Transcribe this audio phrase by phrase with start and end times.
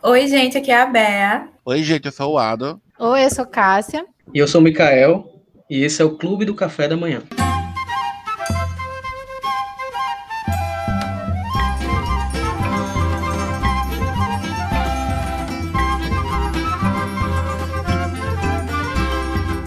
[0.00, 1.48] Oi, gente, aqui é a Bea.
[1.64, 2.80] Oi, gente, eu sou o Ado.
[3.00, 4.06] Oi, eu sou Cássia.
[4.32, 5.28] E eu sou o Mikael.
[5.68, 7.20] E esse é o Clube do Café da Manhã.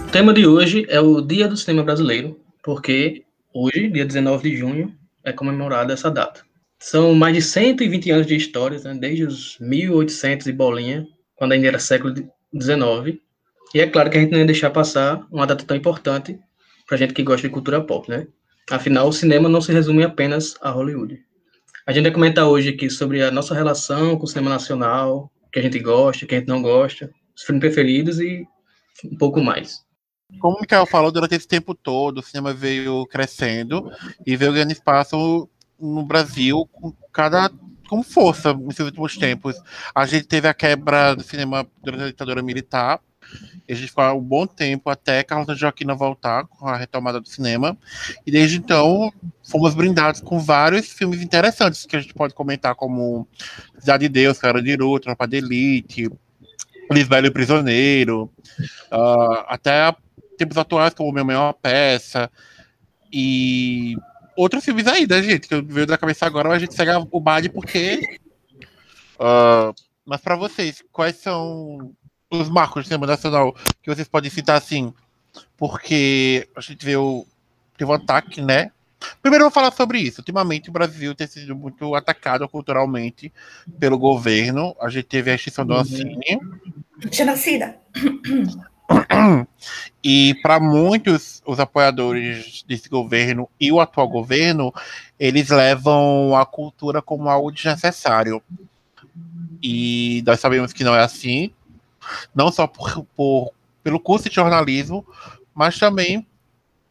[0.06, 3.22] O tema de hoje é o Dia do Cinema Brasileiro, porque
[3.52, 6.40] hoje, dia 19 de junho, é comemorada essa data.
[6.82, 11.06] São mais de 120 anos de história, né, desde os 1800 e bolinha,
[11.36, 13.20] quando ainda era século XIX.
[13.72, 16.36] E é claro que a gente não ia deixar passar uma data tão importante
[16.88, 18.26] para gente que gosta de cultura pop, né?
[18.68, 21.20] Afinal, o cinema não se resume apenas a Hollywood.
[21.86, 25.60] A gente vai comentar hoje aqui sobre a nossa relação com o cinema nacional, que
[25.60, 28.44] a gente gosta, que a gente não gosta, os filmes preferidos e
[29.04, 29.84] um pouco mais.
[30.40, 33.88] Como o Mikael falou, durante esse tempo todo, o cinema veio crescendo
[34.26, 35.48] e veio ganhando espaço
[35.82, 37.50] no Brasil com cada
[37.88, 39.54] com força nesses últimos tempos.
[39.94, 43.00] A gente teve a quebra do cinema durante a ditadura militar.
[43.68, 47.28] E a gente ficou um bom tempo até Carlota Joaquina voltar com a retomada do
[47.28, 47.76] cinema.
[48.26, 49.12] E desde então
[49.42, 53.28] fomos brindados com vários filmes interessantes que a gente pode comentar, como
[53.78, 56.10] Cidade de Deus, Cara de Iru, Tropa de Elite,
[56.90, 58.30] Lisbelo Prisioneiro,
[58.90, 59.94] uh, até
[60.38, 62.30] tempos atuais, como Minha Maior Peça.
[63.12, 63.96] E
[64.36, 65.48] outros filmes aí, né, gente?
[65.48, 68.18] Que eu veio da cabeça agora, mas a gente segue o Bad porque.
[69.14, 71.92] Uh, mas para vocês, quais são
[72.30, 74.92] os marcos do cinema nacional que vocês podem citar assim?
[75.56, 77.26] Porque a gente vê o.
[77.76, 78.70] Teve um ataque, né?
[79.20, 80.20] Primeiro eu vou falar sobre isso.
[80.20, 83.32] Ultimamente o Brasil tem sido muito atacado culturalmente
[83.78, 84.76] pelo governo.
[84.80, 86.38] A gente teve a extinção do Ancine.
[87.10, 87.76] Genocida.
[90.04, 94.74] E para muitos os apoiadores desse governo e o atual governo,
[95.18, 98.42] eles levam a cultura como algo desnecessário.
[99.62, 101.52] E nós sabemos que não é assim,
[102.34, 105.06] não só por, por pelo curso de jornalismo,
[105.54, 106.26] mas também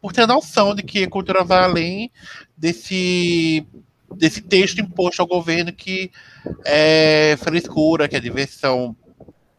[0.02, 2.12] por ter noção de que a cultura vai além
[2.58, 3.66] desse,
[4.16, 6.12] desse texto imposto ao governo que
[6.66, 8.96] é frescura, que é diversão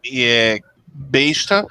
[0.03, 1.67] e é besta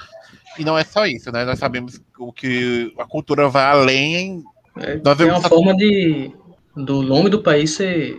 [0.58, 1.46] e não é só isso, né?
[1.46, 4.44] Nós sabemos o que a cultura vai além.
[4.78, 6.32] É, é uma forma de
[6.76, 8.18] do nome do país ser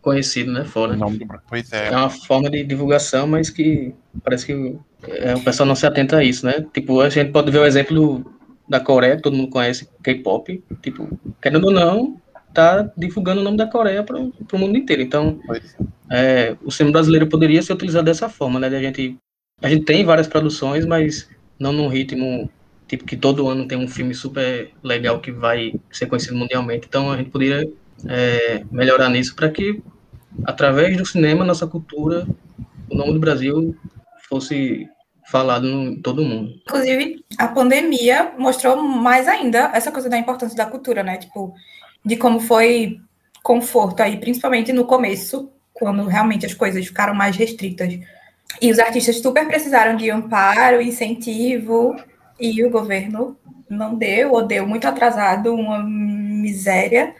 [0.00, 0.64] conhecido, né?
[0.64, 0.96] Fora.
[0.96, 1.06] Do...
[1.48, 1.88] Pois é.
[1.88, 4.78] É uma forma de divulgação, mas que parece que
[5.08, 6.64] é, o pessoal não se atenta a isso, né?
[6.72, 8.24] Tipo, a gente pode ver o exemplo
[8.68, 10.62] da Coreia, que todo mundo conhece K-pop.
[10.80, 11.08] Tipo,
[11.42, 12.20] querendo ou não,
[12.54, 15.02] tá divulgando o nome da Coreia para o mundo inteiro.
[15.02, 15.38] Então,
[16.10, 16.50] é.
[16.50, 18.68] é, o cinema brasileiro poderia ser utilizado dessa forma, né?
[18.68, 19.18] A gente
[19.62, 21.28] a gente tem várias produções, mas
[21.58, 22.50] não num ritmo
[22.86, 26.86] tipo que todo ano tem um filme super legal que vai ser conhecido mundialmente.
[26.88, 27.68] Então a gente poderia
[28.08, 29.82] é, melhorar nisso para que
[30.44, 32.26] através do cinema nossa cultura,
[32.90, 33.76] o nome do Brasil
[34.28, 34.88] fosse
[35.30, 36.52] falado em todo mundo.
[36.62, 41.16] Inclusive a pandemia mostrou mais ainda essa coisa da importância da cultura, né?
[41.16, 41.54] Tipo
[42.04, 43.00] de como foi
[43.42, 47.98] conforto aí, principalmente no começo, quando realmente as coisas ficaram mais restritas
[48.60, 51.96] e os artistas super precisaram de amparo, incentivo,
[52.38, 53.36] e o governo
[53.68, 57.14] não deu, ou deu muito atrasado, uma miséria.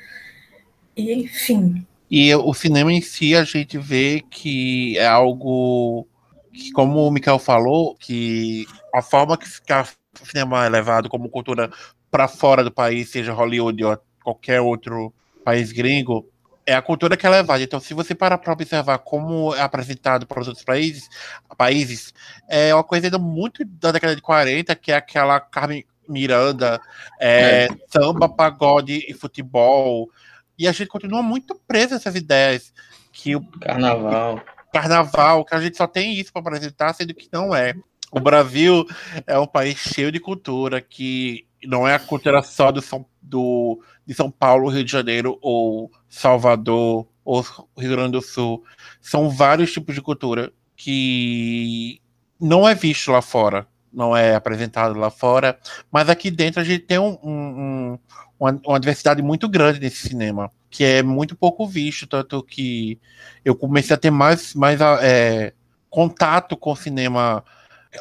[0.96, 1.86] E, enfim.
[2.10, 6.06] E o cinema em si, a gente vê que é algo
[6.52, 11.70] que, como o Mikael falou, que a forma que o cinema é levado como cultura
[12.10, 15.12] para fora do país, seja Hollywood ou qualquer outro
[15.44, 16.26] país gringo,
[16.66, 17.62] é a cultura que é levada.
[17.62, 21.08] Então, se você parar para observar como é apresentado para os outros países,
[21.56, 22.12] países,
[22.48, 26.80] é uma coisa ainda muito da década de 40, que é aquela Carmen Miranda,
[27.20, 27.68] é, é.
[27.88, 30.10] samba, pagode e futebol.
[30.58, 32.72] E a gente continua muito preso a essas ideias.
[33.12, 34.42] Que o carnaval.
[34.72, 37.74] Carnaval, que a gente só tem isso para apresentar, sendo que não é.
[38.10, 38.86] O Brasil
[39.26, 43.80] é um país cheio de cultura, que não é a cultura só do São, do,
[44.06, 47.44] de São Paulo, Rio de Janeiro, ou Salvador, ou
[47.76, 48.62] Rio Grande do Sul.
[49.00, 52.00] São vários tipos de cultura que
[52.40, 55.58] não é visto lá fora, não é apresentado lá fora,
[55.90, 57.98] mas aqui dentro a gente tem um, um,
[58.38, 63.00] uma, uma diversidade muito grande nesse cinema, que é muito pouco visto, tanto que
[63.44, 65.54] eu comecei a ter mais, mais é,
[65.88, 67.42] contato com o cinema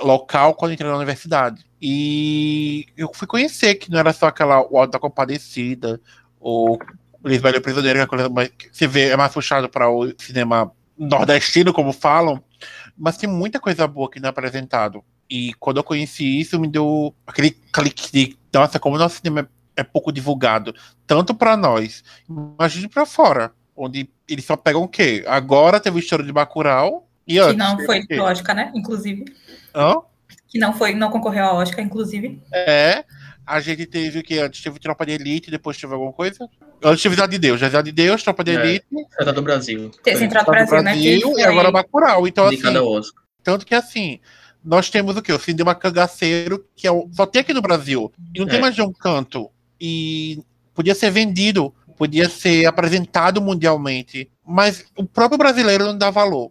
[0.02, 1.66] local quando entrei na universidade.
[1.88, 6.02] E eu fui conhecer que não era só aquela o Alto da Compadecida,
[6.40, 6.80] ou
[7.24, 10.72] Lisbelo Prisioneiro, que é coisa mais, que você vê, é mais puxado para o cinema
[10.98, 12.44] nordestino, como falam,
[12.98, 15.04] mas tem muita coisa boa que não é apresentado.
[15.30, 19.48] E quando eu conheci isso, me deu aquele clique de, nossa, como o nosso cinema
[19.76, 20.74] é, pouco divulgado,
[21.06, 25.24] tanto para nós, imagine para fora, onde eles só pegam o quê?
[25.28, 28.72] Agora teve o estouro de Bacurau, E que não foi Oscar, né?
[28.74, 29.26] Inclusive.
[29.76, 30.02] Hã?
[30.56, 32.42] Que não foi, não concorreu ao Oscar, inclusive.
[32.54, 33.04] É.
[33.46, 34.64] A gente teve o que antes?
[34.64, 36.48] Teve Tropa de Elite, depois teve alguma coisa?
[36.82, 38.54] Antes teve Cidade de Deus, Cidade de Deus, Tropa de É.
[38.54, 38.86] Elite,
[39.20, 39.92] Cidade do Brasil.
[40.18, 40.94] Central do Brasil, né?
[40.94, 42.26] Que Brasil, e agora Bacurau.
[42.26, 42.62] Então, assim,
[43.44, 44.22] tanto que assim,
[44.64, 45.34] nós temos o quê?
[45.34, 48.10] O cinema cangaceiro, que é o, só tem aqui no Brasil.
[48.34, 48.62] E não tem É.
[48.62, 49.52] mais de um canto.
[49.78, 50.42] E
[50.74, 54.32] podia ser vendido, podia ser apresentado mundialmente.
[54.48, 56.50] Mas o próprio brasileiro não dá valor.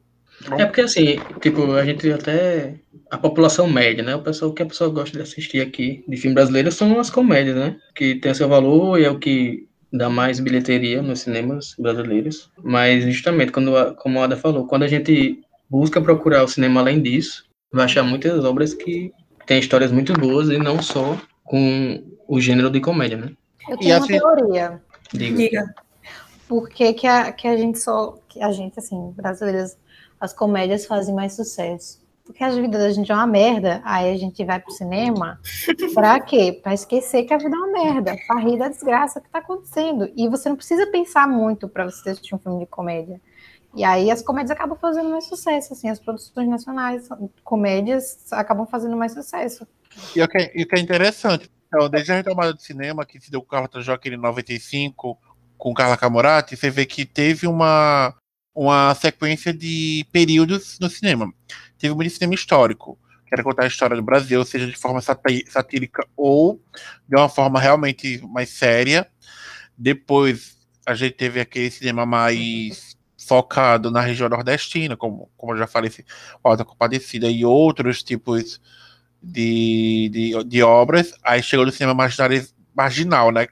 [0.58, 2.74] É porque assim, tipo, a gente até.
[3.10, 4.14] A população média, né?
[4.16, 7.10] O pessoal o que a pessoa gosta de assistir aqui de filme brasileiro são as
[7.10, 7.76] comédias, né?
[7.94, 12.50] Que tem seu valor e é o que dá mais bilheteria nos cinemas brasileiros.
[12.62, 17.00] Mas justamente, quando como a Ada falou, quando a gente busca procurar o cinema além
[17.00, 19.12] disso, vai achar muitas obras que
[19.46, 23.30] têm histórias muito boas e não só com o gênero de comédia, né?
[23.68, 24.82] Eu E tenho uma assim- teoria.
[25.12, 25.36] Diga.
[25.36, 25.74] Diga.
[26.48, 28.18] Por que, que, a, que a gente só.
[28.28, 29.78] Que a gente, assim, brasileiras,
[30.24, 32.02] as comédias fazem mais sucesso?
[32.24, 35.38] Porque a vida da gente é uma merda, aí a gente vai pro cinema
[35.92, 36.58] pra quê?
[36.62, 40.10] Pra esquecer que a vida é uma merda, pra rir da desgraça que tá acontecendo.
[40.16, 43.20] E você não precisa pensar muito pra você assistir um filme de comédia.
[43.76, 47.08] E aí as comédias acabam fazendo mais sucesso, assim, as produções nacionais,
[47.42, 49.66] comédias acabam fazendo mais sucesso.
[50.16, 53.20] E o que é, o que é interessante, então, desde a retomada do cinema, que
[53.20, 55.18] se deu com o Carla Joaquim em 95,
[55.58, 58.14] com Carla Camorati, você vê que teve uma,
[58.54, 61.32] uma sequência de períodos no cinema.
[61.78, 66.06] Teve muito cinema histórico, que era contar a história do Brasil, seja de forma satírica
[66.16, 66.60] ou
[67.08, 69.08] de uma forma realmente mais séria.
[69.76, 70.56] Depois
[70.86, 72.96] a gente teve aquele cinema mais
[73.26, 75.90] focado na região nordestina, como, como eu já falei,
[76.42, 78.60] Alta Compadecida e outros tipos
[79.22, 81.12] de, de, de obras.
[81.22, 81.94] Aí chegou no cinema
[82.74, 83.46] marginal, né?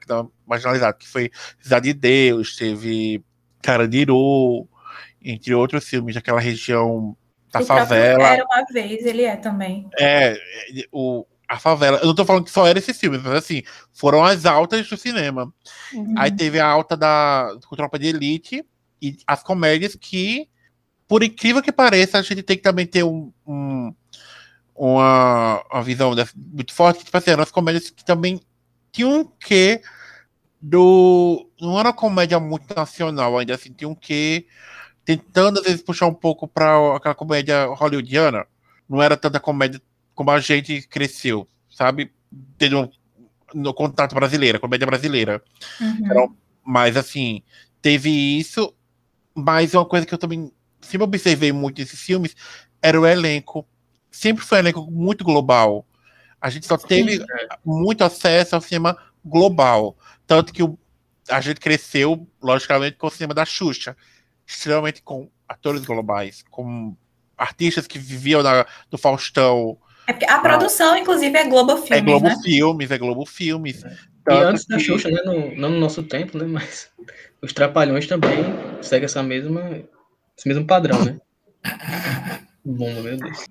[0.45, 3.23] Marginalizado, que foi Cidade de Deus, teve
[3.61, 4.67] Carandiru,
[5.23, 7.15] entre outros filmes daquela região
[7.51, 8.27] da O favela.
[8.27, 9.87] Era uma vez, ele é também.
[9.99, 10.37] É,
[10.91, 11.99] o, a favela.
[11.99, 13.61] Eu não tô falando que só eram esses filmes, mas assim,
[13.91, 15.53] foram as altas do cinema.
[15.93, 16.15] Uhum.
[16.17, 18.65] Aí teve a alta da com Tropa de Elite
[19.01, 20.47] e as comédias que,
[21.07, 23.93] por incrível que pareça, a gente tem que também ter um, um-
[24.75, 28.39] uma, uma visão dessa- muito forte, tipo assim, eram as comédias que também
[28.91, 29.81] tinham um quê
[30.61, 31.47] do.
[31.61, 34.47] Não era uma comédia muito nacional, ainda assim, tinha um quê
[35.05, 38.45] tentando às vezes puxar um pouco para aquela comédia hollywoodiana.
[38.87, 39.81] Não era tanta comédia
[40.15, 42.11] como a gente cresceu, sabe?
[42.57, 42.89] Tendo um-
[43.53, 45.43] no contato brasileiro, comédia brasileira.
[45.79, 46.35] Uhum.
[46.63, 47.43] Mas assim,
[47.81, 48.73] teve isso,
[49.35, 50.51] mas uma coisa que eu também
[50.81, 52.35] sempre observei muito nesses filmes
[52.81, 53.67] era o elenco.
[54.11, 55.85] Sempre foi um elenco muito global.
[56.39, 57.23] A gente só teve
[57.63, 59.97] muito acesso ao cinema global.
[60.27, 60.77] Tanto que o-
[61.29, 63.95] a gente cresceu, logicamente, com o cinema da Xuxa.
[64.45, 66.95] Extremamente com atores globais, com
[67.37, 69.77] artistas que viviam na, do Faustão.
[70.07, 72.35] É porque a produção, inclusive, é Globo Filmes, é Globo né?
[72.43, 73.77] Filmes, é Globo Filmes.
[73.83, 73.89] E
[74.25, 75.21] Tanto antes da que- Xuxa, né?
[75.25, 76.45] No, não no nosso tempo, né?
[76.45, 76.89] Mas
[77.41, 78.43] os Trapalhões também
[78.81, 79.61] seguem essa mesma,
[80.37, 81.19] esse mesmo padrão, né?
[82.65, 83.45] Bom, meu Deus.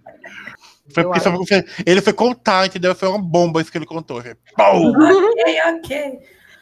[0.95, 1.47] Foi porque acho.
[1.47, 2.95] foi- ele foi contar, entendeu?
[2.95, 4.21] Foi uma bomba isso que ele contou.
[4.23, 4.33] Foi!
[4.57, 6.19] Ok, ok.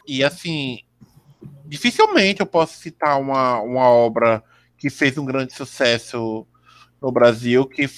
[0.07, 0.79] E assim,
[1.71, 4.43] dificilmente eu posso citar uma, uma obra
[4.77, 6.45] que fez um grande sucesso
[7.01, 7.89] no Brasil, que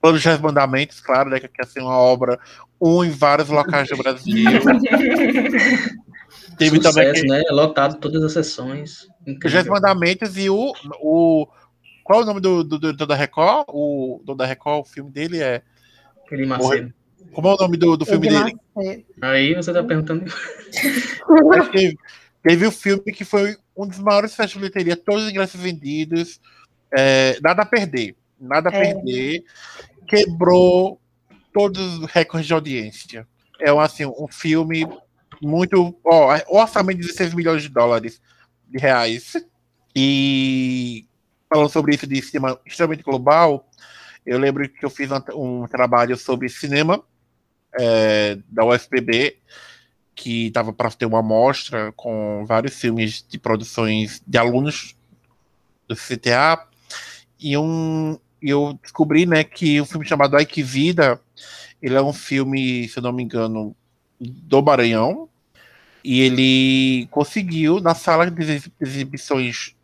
[0.00, 1.40] Plano de Mandamentos, claro, né?
[1.40, 2.38] Que é assim, uma obra,
[2.80, 4.44] um em vários locais do Brasil.
[6.56, 7.42] Teve também Sucesso, que, né?
[7.50, 9.08] Lotado todas as sessões.
[9.26, 9.72] os Incrível.
[9.72, 11.48] Mandamentos e o, o.
[12.04, 13.64] Qual é o nome do, do, do, do da Record?
[13.70, 15.60] O do da Record, o filme dele é.
[16.30, 16.94] Ele Macedo.
[17.32, 18.56] Como é o nome do, do filme dele?
[18.76, 19.04] Macedo.
[19.22, 20.24] Aí você tá perguntando.
[22.46, 26.40] Teve, o filme que foi um dos maiores festas de bilheteria, todos os ingressos vendidos,
[26.96, 28.94] é, nada a perder, nada a É.
[28.94, 29.44] perder,
[30.06, 31.00] quebrou
[31.52, 33.26] todos os recordes de audiência.
[33.60, 34.86] É um, assim, um filme
[35.42, 35.98] muito.
[36.04, 38.22] Ó, o orçamento de 16 milhões de dólares
[38.68, 39.32] de reais.
[39.92, 41.04] E
[41.52, 43.68] falando sobre isso de cinema extremamente global,
[44.24, 47.02] eu lembro que eu fiz um, um trabalho sobre cinema
[47.76, 49.36] é, da UFPB,
[50.16, 54.96] que estava para ter uma amostra com vários filmes de produções de alunos
[55.86, 56.66] do CTA,
[57.38, 61.20] e um, eu descobri né, que o um filme chamado Ai Que Vida,
[61.82, 63.76] ele é um filme, se eu não me engano,
[64.18, 65.28] do Maranhão,
[66.02, 69.76] e ele conseguiu, na sala de exibições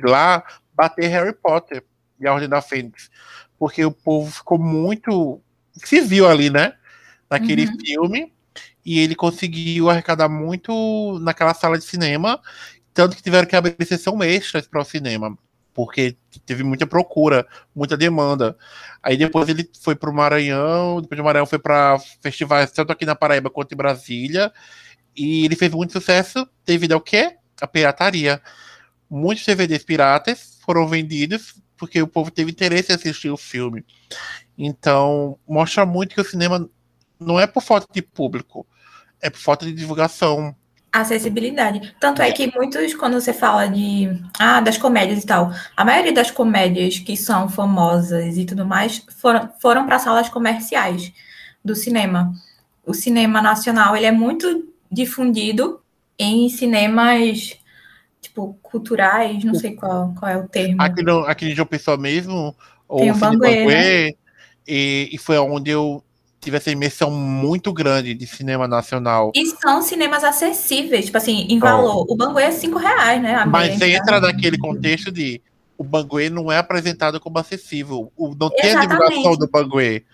[0.00, 1.82] lá, bater Harry Potter
[2.20, 3.10] e a Ordem da Fênix,
[3.58, 5.40] porque o povo ficou muito.
[5.74, 6.74] se viu ali, né?
[7.28, 7.78] Naquele Uhum.
[7.84, 8.32] filme,
[8.84, 12.40] e ele conseguiu arrecadar muito naquela sala de cinema,
[12.92, 15.36] tanto que tiveram que abrir sessão extras para o cinema.
[15.74, 18.56] porque teve muita procura, muita demanda.
[19.02, 23.04] Aí depois ele foi para o Maranhão, depois do Maranhão foi para festivais tanto aqui
[23.04, 24.52] na Paraíba quanto em Brasília,
[25.16, 27.36] e ele fez muito sucesso devido ao quê?
[27.60, 28.40] A pirataria.
[29.10, 33.84] Muitos DVDs piratas foram vendidos porque o povo teve interesse em assistir o filme.
[34.56, 36.68] Então, mostra muito que o cinema
[37.18, 38.66] não é por falta de público,
[39.24, 40.54] é por falta de divulgação.
[40.92, 41.96] Acessibilidade.
[41.98, 46.12] Tanto é que muitos, quando você fala de ah, das comédias e tal, a maioria
[46.12, 51.10] das comédias que são famosas e tudo mais foram, foram para salas comerciais
[51.64, 52.32] do cinema.
[52.86, 55.80] O cinema nacional ele é muito difundido
[56.18, 57.56] em cinemas
[58.20, 60.80] tipo culturais, não sei qual, qual é o termo.
[60.80, 62.54] Aqui, no, aqui em João Pessoa mesmo,
[62.98, 64.12] Tem o Banguê, né?
[64.68, 66.03] e, e foi onde eu
[66.44, 69.32] tive essa imersão muito grande de cinema nacional.
[69.34, 72.06] E são cinemas acessíveis, tipo assim, em valor.
[72.08, 73.44] O Banguê é cinco reais, né?
[73.46, 75.40] Mas entra naquele contexto de
[75.76, 78.12] o Banguê não é apresentado como acessível.
[78.16, 80.04] O, não tem a divulgação do Banguê.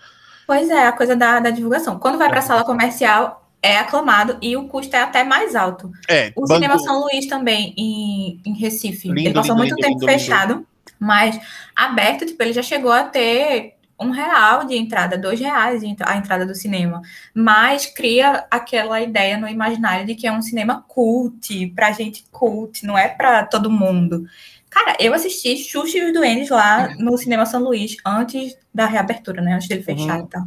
[0.47, 1.99] Pois é, a coisa da, da divulgação.
[1.99, 5.91] Quando vai para a sala comercial, é aclamado e o custo é até mais alto.
[6.07, 9.99] É, o Cinema São Luís também, em, em Recife, lindo, ele passou lindo, muito lindo,
[9.99, 10.65] tempo fechado,
[10.99, 11.39] mas
[11.75, 16.45] aberto, tipo, ele já chegou a ter um real de entrada, dois reais a entrada
[16.45, 17.01] do cinema,
[17.33, 22.85] mas cria aquela ideia no imaginário de que é um cinema cult, pra gente cult,
[22.85, 24.25] não é para todo mundo.
[24.69, 29.41] Cara, eu assisti Xuxa e os Duendes lá no Cinema São Luís antes da reabertura,
[29.41, 29.53] né?
[29.53, 30.25] Antes dele fechar uhum.
[30.25, 30.43] e tal.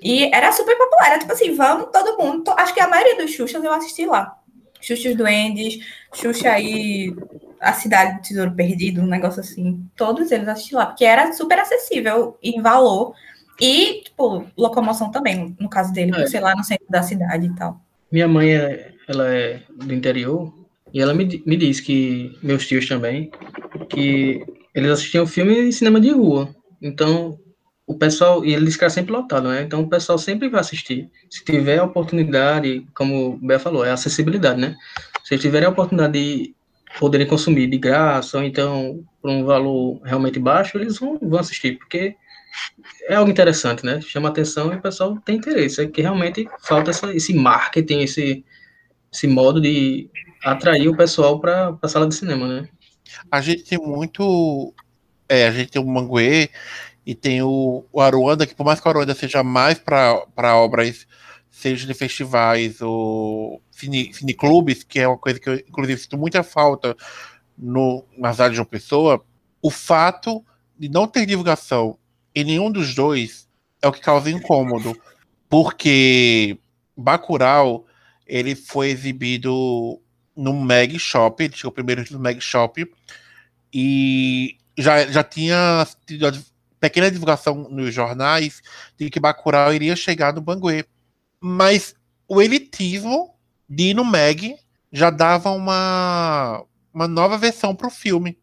[0.00, 2.50] E era super popular, era tipo assim, vamos todo mundo.
[2.56, 4.38] Acho que a maioria dos Xuxas eu assisti lá.
[4.80, 5.78] Xuxa os Duendes,
[6.14, 7.14] Xuxa aí,
[7.64, 9.84] a Cidade do Tesouro Perdido, um negócio assim.
[9.96, 13.14] Todos eles assisti lá, porque era super acessível em valor.
[13.60, 16.26] E, tipo, locomoção também, no caso dele, é.
[16.26, 17.80] sei lá, no centro da cidade e tal.
[18.10, 20.52] Minha mãe, é, ela é do interior,
[20.92, 23.30] e ela me, me disse que, meus tios também,
[23.88, 24.44] que
[24.74, 26.54] eles assistiam filme em cinema de rua.
[26.82, 27.38] Então,
[27.86, 29.62] o pessoal, e ele diz que é sempre lotado, né?
[29.62, 31.10] Então o pessoal sempre vai assistir.
[31.28, 34.74] Se tiver a oportunidade, como o Bé falou, é acessibilidade, né?
[35.22, 36.54] Se tiverem a oportunidade de
[36.98, 41.78] poderem consumir de graça, ou então por um valor realmente baixo, eles vão, vão assistir,
[41.78, 42.16] porque
[43.08, 44.00] é algo interessante, né?
[44.00, 45.82] Chama atenção e o pessoal tem interesse.
[45.82, 48.44] É que realmente falta essa, esse marketing, esse,
[49.12, 50.08] esse modo de
[50.44, 52.68] atrair o pessoal para a sala de cinema, né?
[53.30, 54.72] A gente tem muito.
[55.28, 56.50] É, a gente tem o Manguê
[57.06, 61.06] e tem o, o Aruanda, que por mais que o Aruanda seja mais para obras,
[61.64, 66.42] seja de festivais ou cine, cineclubes, que é uma coisa que eu, inclusive, sinto muita
[66.42, 66.94] falta
[67.56, 69.24] no, na cidade de João Pessoa,
[69.62, 70.44] o fato
[70.78, 71.96] de não ter divulgação
[72.34, 73.48] em nenhum dos dois
[73.80, 74.94] é o que causa incômodo,
[75.48, 76.58] porque
[76.94, 77.86] Bacurau
[78.26, 80.02] ele foi exibido
[80.36, 82.86] no Mag Shop, ele chegou primeiro no Mag Shop,
[83.72, 85.86] e já, já tinha
[86.78, 88.60] pequena divulgação nos jornais
[88.98, 90.84] de que Bacurau iria chegar no Banguê.
[91.46, 91.94] Mas
[92.26, 93.34] o elitismo
[93.68, 94.56] de ir no Meg
[94.90, 98.38] já dava uma, uma nova versão para o filme.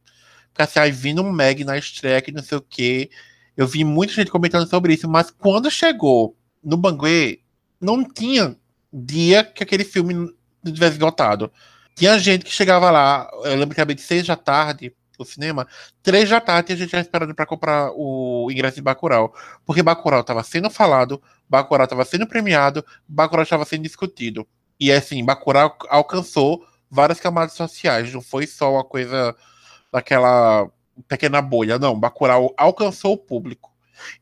[0.50, 3.10] Porque assim, aí vindo um Meg na estreia, que não sei o quê.
[3.58, 7.39] Eu vi muita gente comentando sobre isso, mas quando chegou no Banguê,
[7.79, 8.55] não tinha
[8.93, 11.51] dia que aquele filme não tivesse esgotado.
[11.96, 15.67] Tinha gente que chegava lá, eu lembro que era de seis da tarde, o cinema,
[16.03, 19.34] três da tarde a gente já esperando para comprar o ingresso de Bacurau.
[19.65, 21.20] Porque Bacurau estava sendo falado,
[21.51, 24.48] Bacurau estava sendo premiado, Bacurau estava sendo discutido.
[24.79, 29.36] E assim, Bacurau alcançou várias camadas sociais, não foi só uma coisa
[29.91, 30.70] daquela
[31.10, 32.00] pequena bolha, não.
[32.00, 33.70] Bacurau alcançou o público.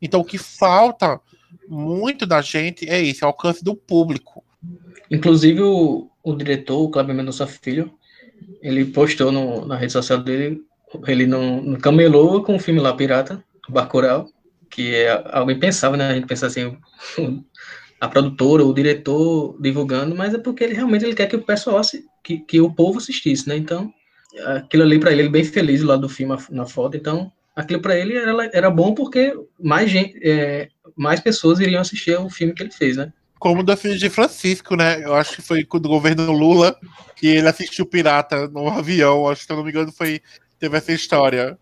[0.01, 1.21] Então o que falta
[1.67, 4.43] muito da gente é isso, é alcance do público.
[5.11, 7.93] Inclusive o, o diretor, o Cláudio Mendonça Filho,
[8.59, 10.63] ele postou no, na rede social dele
[11.05, 14.27] ele não, não camelou com o filme lá, Pirata, Bacurau,
[14.69, 16.09] que é algo impensável, né?
[16.09, 16.77] A gente pensa assim,
[17.99, 21.81] a produtora, o diretor divulgando, mas é porque ele realmente ele quer que o pessoal,
[22.23, 23.57] que, que o povo assistisse, né?
[23.57, 23.91] Então,
[24.45, 27.97] aquilo ali para ele, ele bem feliz lá do filme na foto, então aquilo para
[27.97, 32.63] ele era, era bom porque mais gente, é, mais pessoas iriam assistir o filme que
[32.63, 33.11] ele fez, né?
[33.37, 35.03] Como da filha de Francisco, né?
[35.03, 36.75] Eu acho que foi do governo Lula
[37.15, 39.29] que ele assistiu Pirata no avião.
[39.29, 40.21] Acho que, se eu não me engano, foi
[40.59, 41.57] teve essa história.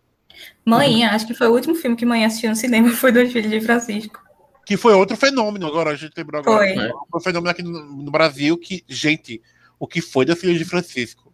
[0.66, 3.50] Mãe, acho que foi o último filme que mãe assistiu no cinema, foi Dois Filhos
[3.50, 4.22] de Francisco.
[4.66, 6.68] Que foi outro fenômeno, agora a gente lembrou agora.
[6.68, 6.76] Foi.
[6.76, 6.92] Né?
[7.10, 9.42] Foi um fenômeno aqui no, no, Brasil que, gente,
[9.80, 11.34] o que foi Dois Filhos de Francisco?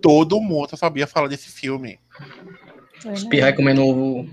[0.00, 1.98] Todo mundo sabia falar desse filme.
[3.12, 4.28] Espirrar e comer novo.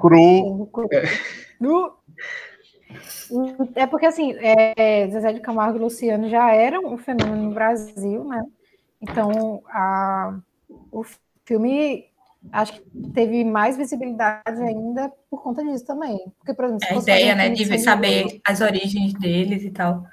[0.00, 0.70] Cru.
[3.74, 8.24] É porque, assim, é, Zezé de Camargo e Luciano já eram um fenômeno no Brasil,
[8.24, 8.42] né?
[9.00, 10.38] Então, a,
[10.90, 11.04] o
[11.44, 12.07] filme
[12.52, 16.18] acho que teve mais visibilidade ainda por conta disso também.
[16.38, 20.06] Porque, por exemplo, é a ideia, né, de saber as origens deles e tal.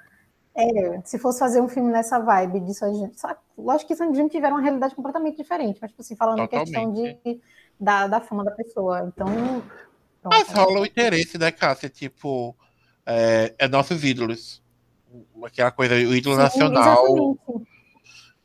[0.57, 4.63] É, se fosse fazer um filme nessa vibe gente, só, lógico que Sandy tiveram uma
[4.63, 7.41] realidade completamente diferente, mas, tipo assim, falando em questão de,
[7.77, 9.11] da, da fama da pessoa.
[9.13, 9.27] Então.
[9.27, 11.89] Pronto, mas rola o interesse, né, Cássia?
[11.89, 12.55] Tipo,
[13.05, 14.63] é, é nossos ídolos.
[15.43, 17.05] Aquela coisa, o ídolo Sim, nacional.
[17.05, 17.75] Exatamente.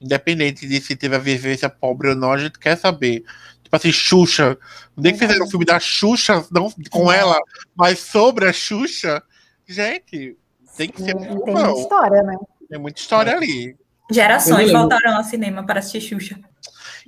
[0.01, 3.23] Independente de se teve a vivência pobre ou não, a gente quer saber.
[3.71, 4.59] Tipo assim, Xuxa.
[4.97, 7.39] Nem que fizeram um filme da Xuxa, não com ela,
[7.77, 9.23] mas sobre a Xuxa.
[9.65, 10.37] Gente,
[10.77, 12.37] tem que ser muito Tem muita história, né?
[12.69, 13.77] Tem muita história ali.
[14.11, 16.41] Gerações voltaram ao cinema para assistir Xuxa.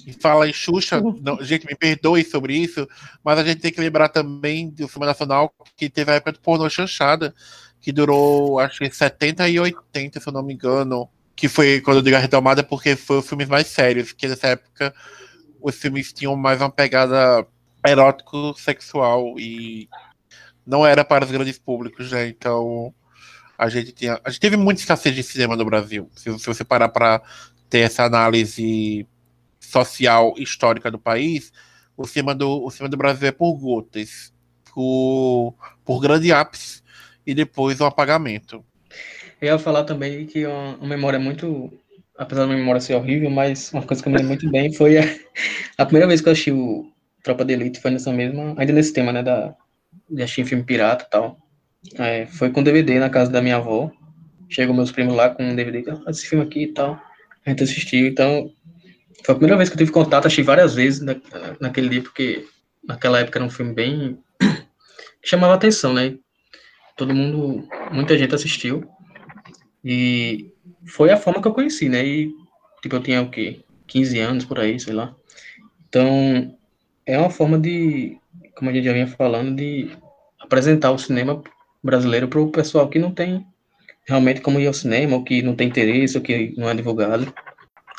[0.07, 2.89] E fala em Xuxa, não, gente, me perdoe sobre isso,
[3.25, 6.41] mas a gente tem que lembrar também do filme nacional que teve a época do
[6.41, 7.35] pornô chanchada,
[7.81, 11.09] que durou, acho que 70 e 80, se eu não me engano.
[11.35, 14.49] Que foi, quando eu digo a retomada, porque foi os filmes mais sérios, que nessa
[14.49, 14.95] época
[15.63, 17.47] os filmes tinham mais uma pegada
[17.87, 19.89] erótico-sexual e
[20.67, 22.29] não era para os grandes públicos, né?
[22.29, 22.95] Então
[23.57, 24.21] a gente tinha.
[24.25, 26.11] A gente teve muita escassez de cinema no Brasil.
[26.15, 27.23] Se, se você parar para
[27.71, 29.07] ter essa análise
[29.61, 31.53] social histórica do país,
[31.97, 34.33] o cinema do, o cinema do Brasil é por gotas,
[34.75, 35.55] por,
[35.85, 36.83] por grande ápice
[37.27, 38.65] e depois o um apagamento.
[39.41, 41.73] Eu ia falar também que uma, uma memória muito.
[42.23, 44.73] Apesar da minha memória ser horrível, mas uma coisa que eu me lembro muito bem
[44.73, 45.03] foi a,
[45.77, 46.87] a, primeira vez que eu assisti o
[47.21, 48.55] Tropa de Elite, foi nessa mesma.
[48.57, 49.25] Ainda nesse tema, né?
[49.25, 49.53] Da,
[50.09, 51.37] de assistir filme pirata e tal.
[51.99, 53.91] É, foi com DVD na casa da minha avó.
[54.49, 57.01] Chegou meus primos lá com um DVD, ah, esse filme aqui e tal.
[57.45, 58.53] A gente assistiu, então
[59.25, 61.17] foi a primeira vez que eu tive contato, achei várias vezes na,
[61.61, 62.47] naquele dia, porque
[62.87, 64.19] naquela época era um filme bem.
[65.25, 66.15] chamava atenção, né?
[66.97, 68.85] Todo mundo, muita gente assistiu.
[69.85, 70.52] E
[70.87, 72.05] foi a forma que eu conheci, né?
[72.05, 72.35] E,
[72.83, 73.61] tipo, eu tinha o quê?
[73.87, 75.15] 15 anos por aí, sei lá.
[75.89, 76.57] Então,
[77.05, 78.19] é uma forma de,
[78.55, 79.91] como a gente já vinha falando, de
[80.41, 81.43] apresentar o cinema
[81.83, 83.45] brasileiro para o pessoal que não tem
[84.07, 87.33] realmente como ir ao cinema, ou que não tem interesse, ou que não é divulgado,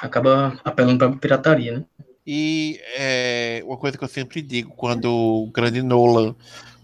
[0.01, 1.85] acaba apelando para pirataria, né?
[2.25, 6.35] E é, uma coisa que eu sempre digo, quando o grande Nolan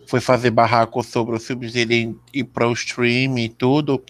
[0.06, 4.04] foi fazer barraco sobre os filmes dele ir para o stream e tudo,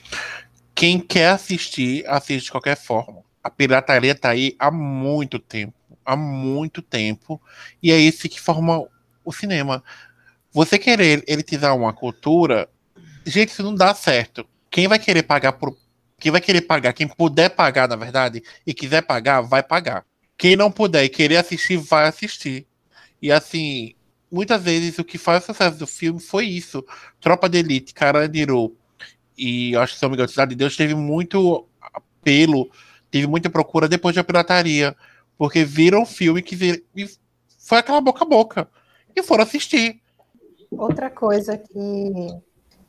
[0.79, 3.21] quem quer assistir, assiste de qualquer forma.
[3.43, 5.73] A pirataria tá aí há muito tempo,
[6.05, 7.41] há muito tempo,
[7.83, 8.87] e é isso que forma
[9.25, 9.83] o cinema.
[10.53, 12.69] Você querer elitizar uma cultura
[13.25, 14.47] gente, isso não dá certo.
[14.71, 15.77] Quem vai querer pagar por.
[16.17, 20.05] Quem vai querer pagar, quem puder pagar, na verdade, e quiser pagar, vai pagar.
[20.37, 22.65] Quem não puder e querer assistir, vai assistir.
[23.21, 23.95] E assim,
[24.31, 26.85] muitas vezes o que faz o sucesso do filme foi isso.
[27.19, 28.78] Tropa de Elite, Carandiru
[29.39, 32.69] e acho que, se não me engano, Cidade de Deus teve muito apelo,
[33.09, 34.95] teve muita procura depois da pirataria.
[35.37, 36.83] Porque viram o filme que vir...
[37.57, 38.67] foi aquela boca a boca.
[39.15, 40.01] E foram assistir.
[40.71, 42.29] Outra coisa que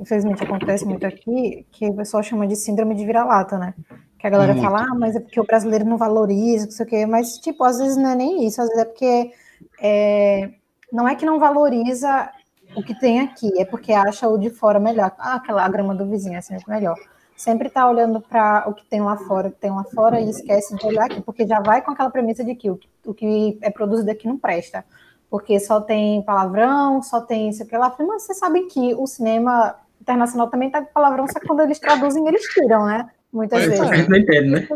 [0.01, 3.75] infelizmente acontece muito aqui, que o pessoal chama de síndrome de vira-lata, né?
[4.19, 4.65] Que a galera muito.
[4.65, 7.63] fala, ah, mas é porque o brasileiro não valoriza, não sei o quê, mas, tipo,
[7.63, 9.33] às vezes não é nem isso, às vezes é porque
[9.81, 10.51] é,
[10.91, 12.31] não é que não valoriza
[12.75, 15.13] o que tem aqui, é porque acha o de fora melhor.
[15.19, 16.97] Ah, aquela grama do vizinho é sempre melhor.
[17.37, 20.29] Sempre tá olhando para o que tem lá fora, o que tem lá fora, e
[20.29, 23.59] esquece de olhar aqui, porque já vai com aquela premissa de que o, o que
[23.63, 24.85] é produzido aqui não presta
[25.31, 27.95] porque só tem palavrão, só tem isso aqui lá.
[28.01, 31.79] Mas vocês sabem que o cinema internacional também tá com palavrão, só que quando eles
[31.79, 33.09] traduzem, eles tiram, né?
[33.33, 33.81] Muitas vezes.
[33.81, 34.69] A gente não entende, né?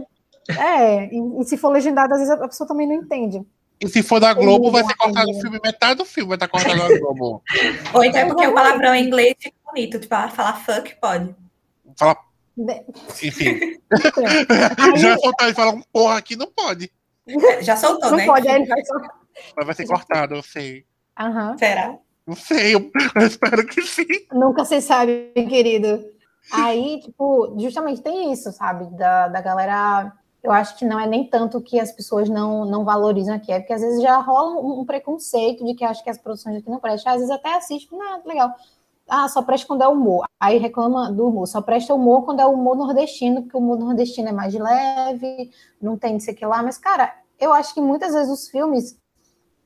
[0.56, 3.44] É, e, e, se for legendado, às vezes a pessoa também não entende.
[3.80, 6.48] E se for da Globo, vai ser cortado o filme, metade do filme vai estar
[6.48, 7.42] cortado da Globo.
[7.92, 11.34] Ou então é porque o palavrão em inglês fica bonito, tipo, ah, falar fuck pode.
[11.96, 12.16] Fala.
[13.22, 13.78] Enfim.
[14.96, 16.90] Já soltar e falar um porra aqui não pode.
[17.62, 18.26] Já soltou, não né?
[18.26, 19.10] Não pode, aí ele vai soltar.
[19.56, 20.84] Mas vai ser cortado, eu sei.
[21.20, 21.58] Uhum.
[21.58, 21.98] Será?
[22.26, 24.06] Não sei, eu, eu espero que sim.
[24.32, 26.04] Nunca se sabe, querido.
[26.52, 28.86] Aí, tipo, justamente tem isso, sabe?
[28.96, 30.12] Da, da galera.
[30.44, 33.58] Eu acho que não é nem tanto que as pessoas não, não valorizam aqui, é
[33.60, 36.78] porque às vezes já rola um, preconceito de que acho que as produções aqui não
[36.78, 37.14] prestam.
[37.14, 38.52] Às vezes até assiste, não, legal.
[39.08, 40.26] Ah, só presta quando é humor.
[40.38, 41.46] Aí reclama do humor.
[41.46, 45.96] Só presta humor quando é humor nordestino, porque o humor nordestino é mais leve, não
[45.96, 46.62] tem isso aqui lá.
[46.62, 49.00] Mas, cara, eu acho que muitas vezes os filmes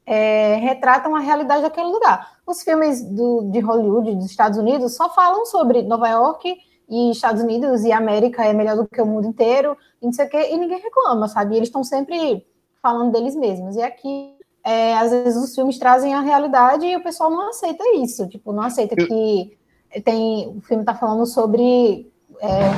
[0.06, 2.38] é, retratam a realidade daquele lugar.
[2.46, 6.56] Os filmes do, de Hollywood, dos Estados Unidos, só falam sobre Nova York
[6.88, 10.26] e Estados Unidos e América é melhor do que o mundo inteiro, e não sei
[10.26, 11.56] o quê, e ninguém reclama, sabe?
[11.56, 12.46] eles estão sempre
[12.82, 13.76] falando deles mesmos.
[13.76, 17.84] E aqui, é, às vezes, os filmes trazem a realidade e o pessoal não aceita
[17.96, 18.26] isso.
[18.28, 19.58] Tipo, não aceita que
[20.04, 22.10] tem, o filme está falando sobre.
[22.40, 22.70] É...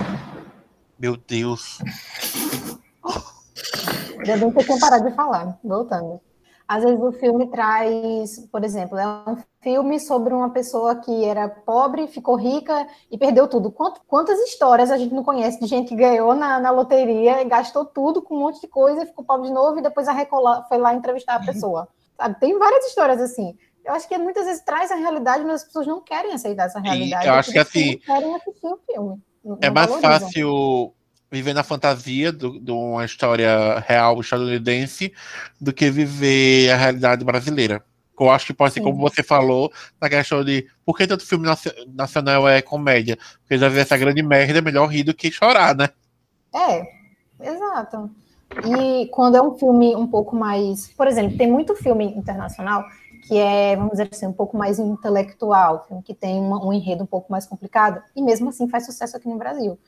[0.99, 1.79] Meu Deus.
[4.18, 6.20] Ainda bem que eu tinha parado de falar, voltando.
[6.70, 11.48] Às vezes o filme traz, por exemplo, é um filme sobre uma pessoa que era
[11.48, 13.74] pobre, ficou rica e perdeu tudo.
[14.06, 17.85] Quantas histórias a gente não conhece de gente que ganhou na, na loteria e gastou
[17.85, 20.78] tudo com um monte de coisa, ficou pobre de novo e depois a Recola foi
[20.78, 21.88] lá entrevistar a pessoa.
[22.16, 22.38] Sabe?
[22.38, 23.59] Tem várias histórias assim.
[23.85, 26.78] Eu acho que muitas vezes traz a realidade, mas as pessoas não querem aceitar essa
[26.78, 27.26] realidade.
[27.26, 28.00] E eu acho que assim.
[28.06, 29.22] Não querem assistir o filme.
[29.61, 30.20] é mais valorizam.
[30.20, 30.94] fácil
[31.31, 35.12] viver na fantasia de uma história real estadunidense
[35.61, 37.85] do que viver a realidade brasileira.
[38.19, 38.85] Eu acho que pode ser, Sim.
[38.85, 41.47] como você falou, na questão de por que tanto filme
[41.95, 43.16] nacional é comédia?
[43.40, 45.88] Porque já vê essa grande merda, é melhor rir do que chorar, né?
[46.55, 46.87] É,
[47.40, 48.11] exato.
[48.66, 50.88] E quando é um filme um pouco mais.
[50.88, 52.85] Por exemplo, tem muito filme internacional
[53.23, 57.05] que é, vamos dizer assim, um pouco mais intelectual, filme que tem uma, um enredo
[57.05, 59.79] um pouco mais complicado, e mesmo assim faz sucesso aqui no Brasil.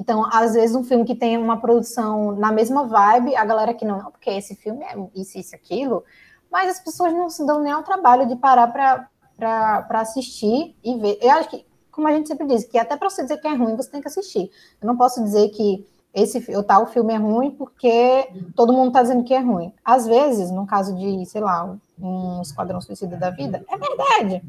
[0.00, 3.84] Então, às vezes, um filme que tem uma produção na mesma vibe, a galera que
[3.84, 6.02] não, não, porque esse filme é isso, isso, aquilo,
[6.50, 11.18] mas as pessoas não se dão nem ao trabalho de parar para assistir e ver.
[11.20, 13.54] Eu acho que, como a gente sempre diz, que até para você dizer que é
[13.54, 14.50] ruim, você tem que assistir.
[14.80, 19.02] Eu não posso dizer que esse o tal filme é ruim porque todo mundo está
[19.02, 19.70] dizendo que é ruim.
[19.84, 24.42] Às vezes, no caso de, sei lá, um Esquadrão Suicida da Vida, é verdade.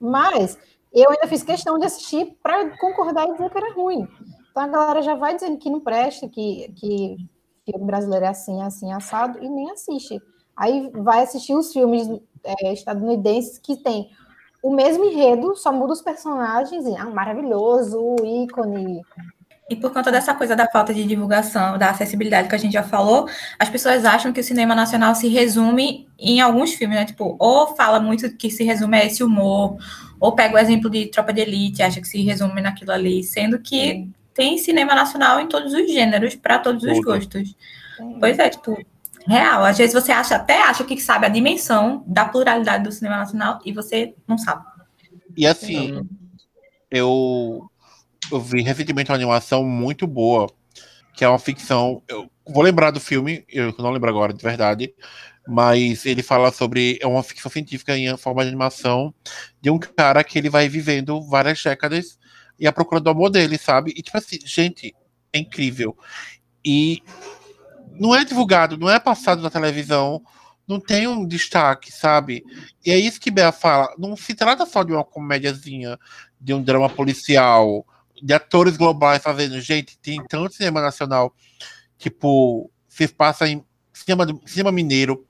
[0.00, 0.56] Mas
[0.94, 4.08] eu ainda fiz questão de assistir para concordar e dizer que era ruim.
[4.54, 7.16] Então a galera já vai dizendo que não presta, que, que
[7.66, 10.22] filme brasileiro é assim, assim, assado, e nem assiste.
[10.56, 12.06] Aí vai assistir os filmes
[12.44, 14.10] é, estadunidenses que tem
[14.62, 19.02] o mesmo enredo, só muda os personagens, e ah, maravilhoso, ícone.
[19.68, 22.84] E por conta dessa coisa da falta de divulgação, da acessibilidade que a gente já
[22.84, 23.26] falou,
[23.58, 27.04] as pessoas acham que o cinema nacional se resume em alguns filmes, né?
[27.04, 29.76] Tipo, ou fala muito que se resume a esse humor,
[30.20, 33.58] ou pega o exemplo de Tropa de Elite, acha que se resume naquilo ali, sendo
[33.58, 37.54] que Sim tem cinema nacional em todos os gêneros, para todos os gostos.
[38.18, 38.76] Pois é, tipo,
[39.26, 39.64] real.
[39.64, 43.60] Às vezes você acha, até acha que sabe a dimensão da pluralidade do cinema nacional
[43.64, 44.64] e você não sabe.
[45.36, 46.06] E assim,
[46.90, 47.68] eu,
[48.30, 50.48] eu vi recentemente uma animação muito boa,
[51.14, 52.02] que é uma ficção.
[52.08, 54.94] Eu vou lembrar do filme, eu não lembro agora de verdade,
[55.46, 59.12] mas ele fala sobre é uma ficção científica em forma de animação
[59.60, 62.18] de um cara que ele vai vivendo várias décadas
[62.58, 63.92] e a procura do amor dele, sabe?
[63.96, 64.94] E tipo assim, gente,
[65.32, 65.96] é incrível.
[66.64, 67.02] E
[67.98, 70.22] não é divulgado, não é passado na televisão,
[70.66, 72.42] não tem um destaque, sabe?
[72.84, 73.92] E é isso que Bea fala.
[73.98, 75.98] Não se trata só de uma comédiazinha,
[76.40, 77.86] de um drama policial,
[78.22, 79.60] de atores globais fazendo.
[79.60, 81.34] Gente, tem tanto cinema nacional,
[81.98, 83.62] tipo, se passa em
[83.92, 85.26] cinema, cinema mineiro,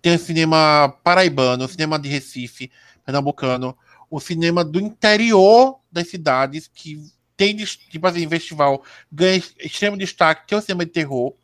[0.00, 2.70] tem cinema paraibano, cinema de Recife,
[3.04, 3.76] pernambucano,
[4.14, 7.02] o cinema do interior das cidades que
[7.36, 11.34] tem, tipo assim, festival ganha extremo destaque, que é o cinema de terror.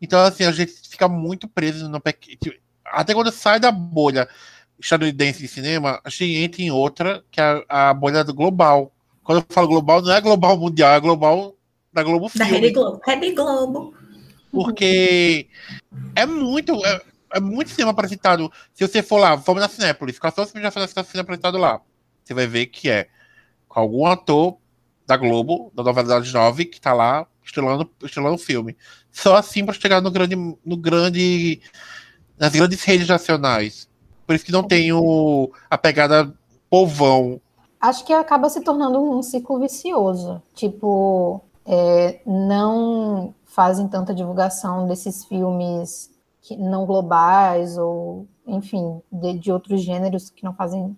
[0.00, 4.28] Então, assim, a gente fica muito preso no tipo, Até quando sai da bolha
[4.78, 8.92] estadunidense de cinema, a gente entra em outra, que é a, a bolha do global.
[9.24, 11.56] Quando eu falo global, não é global mundial, é global
[11.92, 12.48] da Globo Filme.
[12.48, 13.00] Da Rede Globo.
[13.04, 13.94] Rede Globo.
[14.52, 15.48] Porque
[16.14, 16.72] é muito.
[16.86, 18.52] É, é muito cinema apresentado.
[18.72, 21.80] Se você for lá, vamos na Cinépolis, qual só os filmes já foi apresentado lá?
[22.26, 23.06] Você vai ver que é
[23.68, 24.56] com algum ator
[25.06, 28.76] da Globo, da das nove, que tá lá estrelando, estrelando o filme.
[29.12, 31.60] Só assim para chegar no grande, no grande,
[32.36, 33.88] nas grandes redes nacionais.
[34.26, 36.36] Por isso que não tem o, a pegada
[36.68, 37.40] povão.
[37.80, 40.42] Acho que acaba se tornando um ciclo vicioso.
[40.52, 46.10] Tipo, é, não fazem tanta divulgação desses filmes
[46.42, 50.96] que, não globais ou, enfim, de, de outros gêneros que não fazem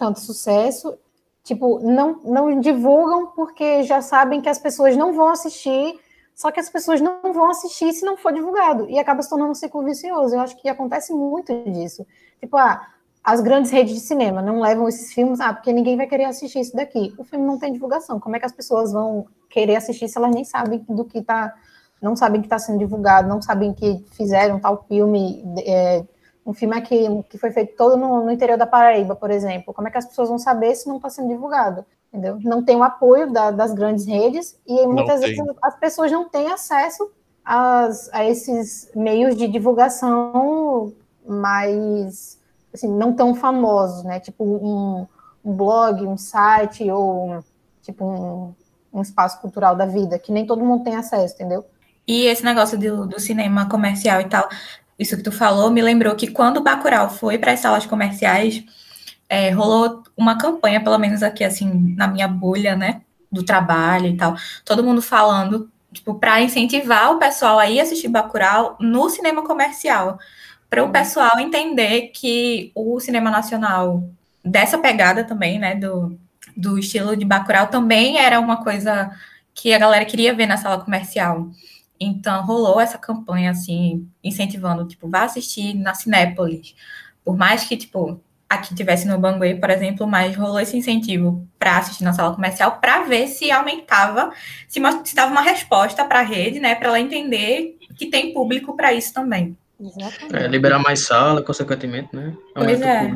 [0.00, 0.98] tanto sucesso
[1.42, 5.98] Tipo, não, não divulgam porque já sabem que as pessoas não vão assistir,
[6.34, 8.88] só que as pessoas não vão assistir se não for divulgado.
[8.88, 10.34] E acaba se tornando um ciclo vicioso.
[10.34, 12.06] Eu acho que acontece muito disso.
[12.38, 12.86] Tipo, ah,
[13.24, 16.60] as grandes redes de cinema não levam esses filmes, ah, porque ninguém vai querer assistir
[16.60, 17.12] isso daqui.
[17.18, 18.20] O filme não tem divulgação.
[18.20, 21.54] Como é que as pessoas vão querer assistir se elas nem sabem do que está,
[22.00, 26.04] não sabem que está sendo divulgado, não sabem que fizeram tal filme é,
[26.50, 29.72] um filme aqui que foi feito todo no, no, interior da Paraíba, por exemplo.
[29.72, 31.84] Como é que as pessoas vão saber se não está sendo divulgado?
[32.12, 32.38] Entendeu?
[32.42, 36.50] Não tem o apoio da, das grandes redes e muitas vezes as pessoas não têm
[36.50, 37.08] acesso
[37.44, 40.92] às, a esses meios de divulgação
[41.24, 42.40] mais
[42.74, 44.18] assim, não tão famosos, né?
[44.18, 45.06] Tipo um,
[45.44, 47.44] um blog, um site ou
[47.80, 48.54] tipo um,
[48.92, 51.64] um espaço cultural da vida, que nem todo mundo tem acesso, entendeu?
[52.06, 54.48] E esse negócio do, do, cinema comercial e tal,
[55.00, 58.62] isso que tu falou me lembrou que quando o Bacurau foi para as salas comerciais,
[59.28, 63.00] é, rolou uma campanha, pelo menos aqui, assim, na minha bolha, né,
[63.32, 68.08] do trabalho e tal, todo mundo falando, tipo, para incentivar o pessoal a ir assistir
[68.08, 70.18] Bacurau no cinema comercial,
[70.68, 74.04] para o pessoal entender que o cinema nacional,
[74.44, 76.18] dessa pegada também, né, do,
[76.56, 79.10] do estilo de Bacurau, também era uma coisa
[79.54, 81.48] que a galera queria ver na sala comercial.
[82.00, 86.74] Então, rolou essa campanha, assim, incentivando, tipo, vá assistir na Cinépolis.
[87.22, 91.76] Por mais que, tipo, aqui tivesse no Banguê, por exemplo, mas rolou esse incentivo para
[91.76, 94.32] assistir na sala comercial para ver se aumentava,
[94.66, 98.74] se, se dava uma resposta para a rede, né, para ela entender que tem público
[98.74, 99.56] para isso também.
[100.32, 102.34] É, liberar mais sala, consequentemente, né?
[102.54, 103.14] Pois é.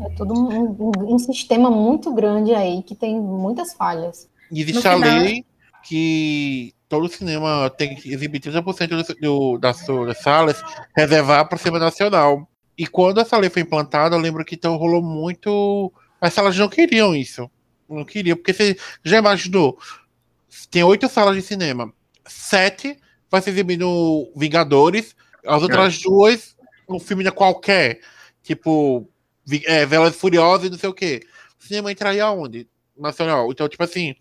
[0.00, 4.28] É todo um, um, sistema muito grande aí que tem muitas falhas.
[4.50, 5.44] Existe a lei
[5.84, 10.62] que todo cinema tem que exibir 30% do, do, das suas salas
[10.94, 12.46] reservar para o cinema nacional.
[12.76, 15.90] E quando essa lei foi implantada, eu lembro que então rolou muito.
[16.20, 17.50] As salas não queriam isso.
[17.88, 19.78] Não queriam, porque você já imaginou?
[20.70, 21.90] Tem oito salas de cinema.
[22.26, 22.98] Sete
[23.30, 26.02] vai ser exibindo Vingadores, as outras é.
[26.02, 26.54] duas,
[26.86, 28.00] um filme qualquer.
[28.42, 29.08] Tipo,
[29.64, 31.22] é, Velas Furiosas e não sei o quê.
[31.58, 32.68] O cinema entraria onde?
[32.94, 33.50] Nacional.
[33.50, 34.14] Então, tipo assim,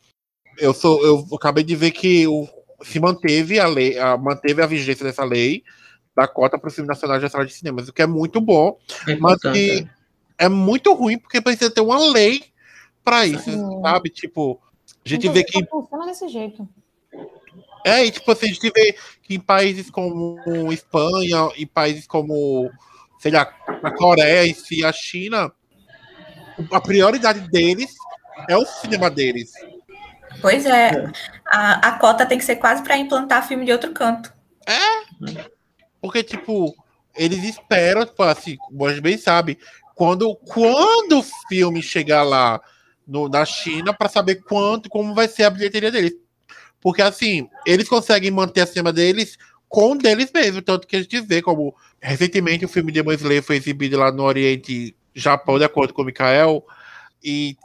[0.57, 1.03] eu sou.
[1.05, 2.47] Eu acabei de ver que o,
[2.83, 5.63] se manteve a lei, a, manteve a vigência dessa lei
[6.15, 8.77] da cota para o filme nacional de sala de cinemas, o que é muito bom,
[9.07, 9.87] é mas que
[10.37, 10.45] é.
[10.45, 12.43] é muito ruim porque precisa ter uma lei
[13.03, 13.81] para isso, Sim.
[13.81, 14.09] sabe?
[14.09, 14.59] Tipo,
[15.05, 16.67] a gente vê que funciona desse jeito.
[17.85, 22.69] É, e tipo assim, a gente vê que em países como Espanha e países como,
[23.19, 25.51] sei lá, a Coreia e si, a China,
[26.71, 27.91] a prioridade deles
[28.47, 29.51] é o cinema deles.
[30.39, 31.11] Pois é, é.
[31.45, 34.33] A, a cota tem que ser quase para implantar filme de outro canto.
[34.67, 35.05] É,
[35.99, 36.73] porque, tipo,
[37.15, 39.57] eles esperam, tipo, assim, como a gente bem sabe,
[39.95, 42.61] quando, quando o filme chegar lá
[43.05, 46.13] no, na China, para saber quanto, como vai ser a bilheteria deles.
[46.79, 50.61] Porque, assim, eles conseguem manter a cima deles com deles mesmo.
[50.61, 54.23] Tanto que a gente vê como, recentemente, o filme de Slayer foi exibido lá no
[54.23, 56.65] Oriente Japão, de acordo com o Mikael,
[57.23, 57.55] e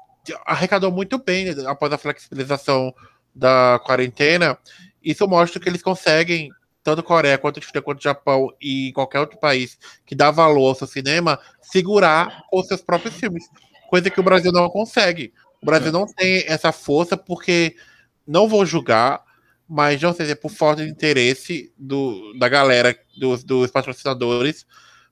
[0.45, 2.95] arrecadou muito bem né, após a flexibilização
[3.35, 4.59] da quarentena.
[5.03, 6.51] Isso mostra que eles conseguem,
[6.83, 10.87] tanto Coreia quanto China, quanto Japão e qualquer outro país que dá valor ao seu
[10.87, 13.45] cinema, segurar os seus próprios filmes.
[13.89, 15.33] Coisa que o Brasil não consegue.
[15.63, 17.77] O Brasil não tem essa força porque
[18.27, 19.23] não vou julgar,
[19.69, 24.67] mas não sei se é por falta de interesse do, da galera, dos, dos patrocinadores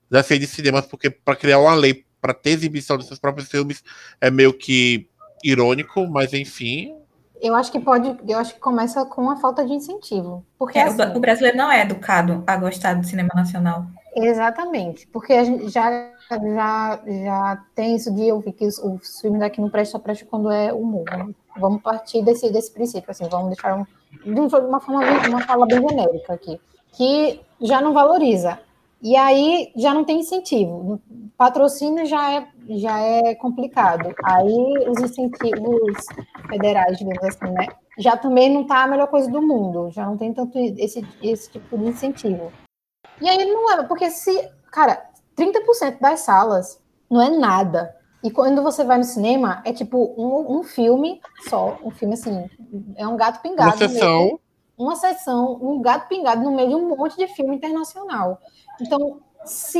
[0.09, 3.47] das redes de cinemas, porque para criar uma lei para ter exibição dos seus próprios
[3.47, 3.83] filmes
[4.19, 5.07] é meio que
[5.43, 6.95] irônico, mas enfim.
[7.39, 10.43] Eu acho que pode, eu acho que começa com a falta de incentivo.
[10.57, 13.85] Porque é, assim, o brasileiro não é educado a gostar do cinema nacional.
[14.15, 15.91] Exatamente, porque a gente já,
[16.31, 20.49] já, já tem isso de ouvir que os, os filmes daqui não prestam, prestam quando
[20.49, 21.05] é humor.
[21.11, 21.29] Né?
[21.57, 23.85] Vamos partir desse, desse princípio, assim, vamos deixar um,
[24.23, 26.59] de uma forma, uma fala bem genérica aqui,
[26.93, 28.57] que já não valoriza.
[29.05, 30.99] E aí já não tem incentivo.
[31.37, 34.15] Patrocínio já é, já é complicado.
[34.23, 36.05] Aí os incentivos
[36.49, 37.67] federais, digamos assim, né?
[37.99, 39.91] Já também não está a melhor coisa do mundo.
[39.91, 42.51] Já não tem tanto esse, esse tipo de incentivo.
[43.21, 47.95] E aí não é, porque se, cara, 30% das salas não é nada.
[48.23, 52.49] E quando você vai no cinema, é tipo um, um filme só, um filme assim,
[52.95, 53.69] é um gato pingado.
[53.69, 54.39] Uma sessão.
[54.77, 58.39] Uma sessão, um gato pingado no meio de um monte de filme internacional.
[58.81, 59.79] Então, se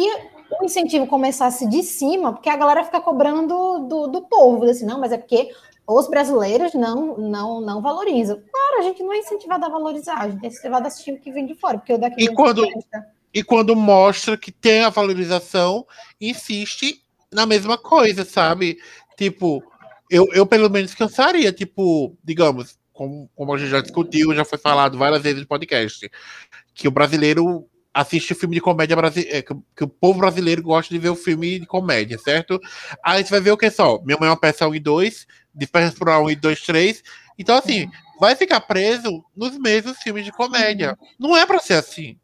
[0.60, 5.00] o incentivo começasse de cima, porque a galera fica cobrando do, do, povo, assim, não,
[5.00, 5.50] mas é porque
[5.88, 8.42] os brasileiros não, não, não valorizam.
[8.52, 11.20] Claro, a gente não é incentivado a valorizar, a gente é incentivado a assistir o
[11.20, 12.64] que vem de fora, porque o daqui e quando
[13.34, 15.86] E quando mostra que tem a valorização,
[16.22, 18.78] insiste na mesma coisa, sabe?
[19.18, 19.64] Tipo,
[20.10, 24.58] eu, eu pelo menos cansaria, tipo, digamos, como, como a gente já discutiu, já foi
[24.58, 26.10] falado várias vezes no podcast,
[26.74, 31.00] que o brasileiro assiste filme de comédia brasileiro, é, que, o povo brasileiro gosta de
[31.00, 32.60] ver o filme de comédia, certo?
[33.04, 34.02] Aí você vai ver o que só?
[34.04, 37.04] Minha mãe é uma peça 1 e 2, Dispersa por 1 e 2, 3.
[37.38, 40.98] Então, assim, vai ficar preso nos mesmos filmes de comédia.
[41.20, 42.18] Não é pra ser assim.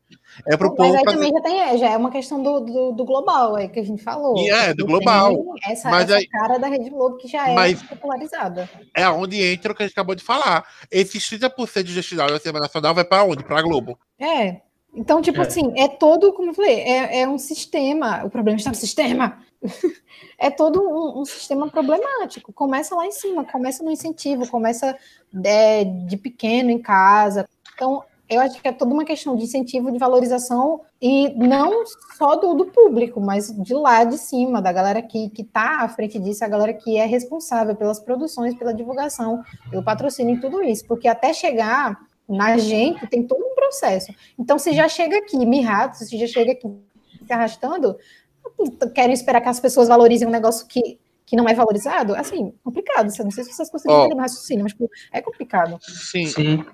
[0.46, 0.94] É pro Mas povo.
[0.94, 3.80] Mas aí também já, tem, já é uma questão do, do, do global, é que
[3.80, 4.38] a gente falou.
[4.38, 5.34] E é, do global.
[5.67, 8.70] Essa, mas essa aí, cara da Rede Globo que já é mas popularizada.
[8.96, 10.65] É onde entra o que a gente acabou de falar.
[10.89, 13.44] Esses 30% de destinado da Semana Nacional vai para onde?
[13.44, 13.98] Pra Globo.
[14.20, 14.62] É,
[14.94, 15.48] então, tipo é.
[15.48, 19.39] assim, é todo, como eu falei, é, é um sistema, o problema está no sistema.
[20.38, 22.52] é todo um, um, sistema problemático.
[22.52, 24.98] Começa lá em cima, começa no incentivo, começa
[25.46, 27.48] é, de pequeno em casa.
[27.74, 31.84] Então, eu acho que é toda uma questão de incentivo, de valorização, e não
[32.17, 36.17] só do, do público, mas de lá de cima, da galera que está à frente
[36.17, 40.86] disso, a galera que é responsável pelas produções, pela divulgação, pelo patrocínio e tudo isso.
[40.88, 44.13] Porque até chegar na gente tem todo um processo.
[44.39, 46.67] Então, se já chega aqui mirrado, se já chega aqui
[47.20, 47.98] fica arrastando,
[48.94, 53.12] querem esperar que as pessoas valorizem um negócio que, que não é valorizado, assim, complicado.
[53.20, 54.00] Não sei se vocês conseguem oh.
[54.02, 55.78] entender meu raciocínio, mas tipo, é complicado.
[55.82, 56.26] Sim.
[56.28, 56.65] Sim.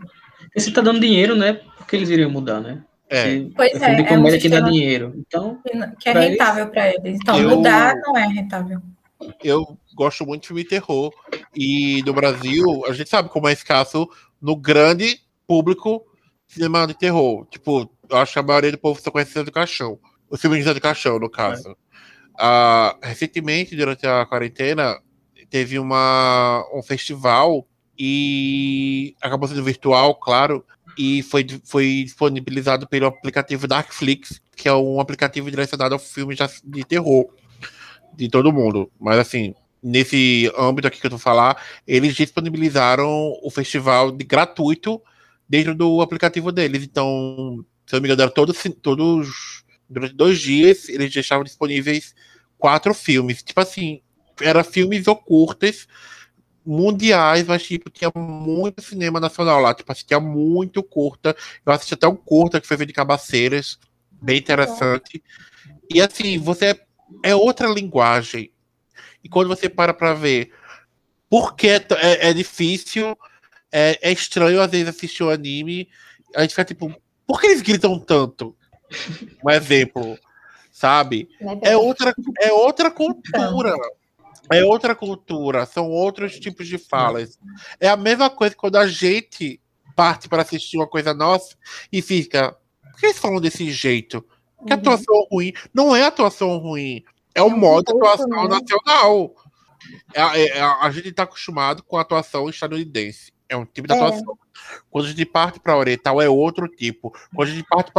[0.55, 1.53] Se tá dando dinheiro, né?
[1.77, 2.83] Por que eles iriam mudar, né?
[3.09, 3.45] É.
[3.55, 5.13] Pois é, de comédia é um que dá dinheiro.
[5.17, 5.61] Então,
[5.99, 7.17] que é rentável para eles.
[7.21, 8.81] Então, eu, mudar não é rentável.
[9.43, 11.11] Eu gosto muito de filme terror.
[11.55, 14.07] E no Brasil, a gente sabe como é escasso
[14.41, 16.05] no grande público
[16.47, 17.45] cinema de terror.
[17.49, 19.99] Tipo, eu acho que a maioria do povo só conhece Zé do Caixão.
[20.29, 21.75] O filme de Zé do Caixão, no caso.
[22.39, 22.43] É.
[22.43, 24.97] Uh, recentemente, durante a quarentena,
[25.49, 30.63] teve uma, um festival e acabou sendo virtual, claro,
[30.97, 36.83] e foi, foi disponibilizado pelo aplicativo Darkflix, que é um aplicativo direcionado a filmes de
[36.83, 37.27] terror
[38.15, 38.91] de todo mundo.
[38.99, 45.01] Mas assim, nesse âmbito aqui que eu tô falar, eles disponibilizaram o festival de gratuito
[45.47, 46.83] dentro do aplicativo deles.
[46.83, 52.15] Então, se eu me engano, todos, todos durante dois dias eles deixavam disponíveis
[52.57, 53.43] quatro filmes.
[53.43, 54.01] Tipo assim,
[54.41, 55.87] era filmes ou curtas
[56.67, 61.35] mundiais, mas tipo, tinha muito cinema nacional lá, tipo, assistia muito curta.
[61.65, 63.79] Eu assisti até um curta que foi de cabaceiras,
[64.11, 65.23] bem interessante.
[65.89, 66.79] E assim, você
[67.23, 68.51] é, outra linguagem.
[69.23, 70.51] E quando você para para ver
[71.29, 73.17] por que é, é, é difícil,
[73.71, 75.89] é, é, estranho às vezes assistir o um anime,
[76.35, 76.93] a gente fica tipo,
[77.25, 78.55] por que eles gritam tanto?
[79.43, 80.17] Um exemplo,
[80.71, 81.29] sabe?
[81.61, 83.73] É outra, é outra cultura.
[84.51, 87.39] É outra cultura, são outros tipos de falas.
[87.79, 89.61] É a mesma coisa quando a gente
[89.95, 91.55] parte para assistir uma coisa nossa
[91.91, 92.55] e fica.
[92.91, 94.23] Por que eles falam desse jeito?
[94.65, 94.79] Que uhum.
[94.79, 95.53] atuação ruim.
[95.73, 97.03] Não é atuação ruim.
[97.33, 98.47] É o é modo de atuação né?
[98.47, 99.35] nacional.
[100.13, 103.31] É, é, é, a gente está acostumado com a atuação estadunidense.
[103.49, 103.97] É um tipo de é.
[103.97, 104.37] atuação.
[104.89, 107.11] Quando a gente parte para oriental, é outro tipo.
[107.35, 107.91] Quando a gente parte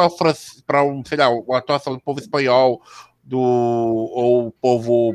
[0.67, 2.83] para um, sei lá, uma atuação do povo espanhol,
[3.23, 5.15] do ou povo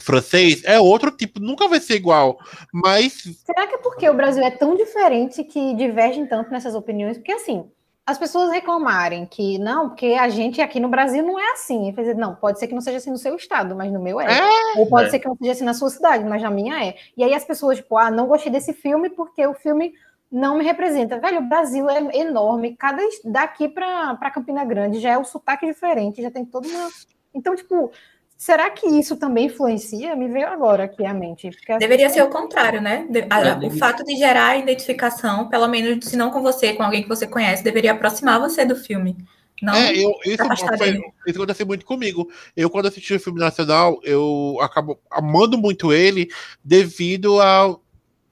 [0.00, 2.38] francês é outro tipo, nunca vai ser igual.
[2.72, 3.12] Mas.
[3.44, 7.16] Será que é porque o Brasil é tão diferente que divergem tanto nessas opiniões?
[7.16, 7.70] Porque assim,
[8.06, 11.92] as pessoas reclamarem que não, porque a gente aqui no Brasil não é assim.
[11.92, 14.26] Dizer, não, pode ser que não seja assim no seu estado, mas no meu é.
[14.26, 15.10] é Ou pode é.
[15.10, 16.96] ser que não seja assim na sua cidade, mas na minha é.
[17.16, 19.92] E aí as pessoas, tipo, ah, não gostei desse filme porque o filme
[20.30, 21.18] não me representa.
[21.18, 22.76] Velho, o Brasil é enorme.
[22.76, 26.88] Cada daqui para Campina Grande já é um sotaque diferente, já tem todo uma.
[27.34, 27.92] Então, tipo,
[28.40, 30.16] Será que isso também influencia?
[30.16, 31.48] Me veio agora aqui a mente.
[31.48, 33.06] Assim, Deveria ser o contrário, né?
[33.12, 37.08] É, o fato de gerar identificação, pelo menos se não com você, com alguém que
[37.08, 39.14] você conhece, deveria aproximar você do filme.
[39.60, 40.42] Não é, eu, isso,
[40.78, 42.30] foi, isso aconteceu muito comigo.
[42.56, 46.30] Eu, quando assisti o filme nacional, eu acabo amando muito ele
[46.64, 47.82] devido ao.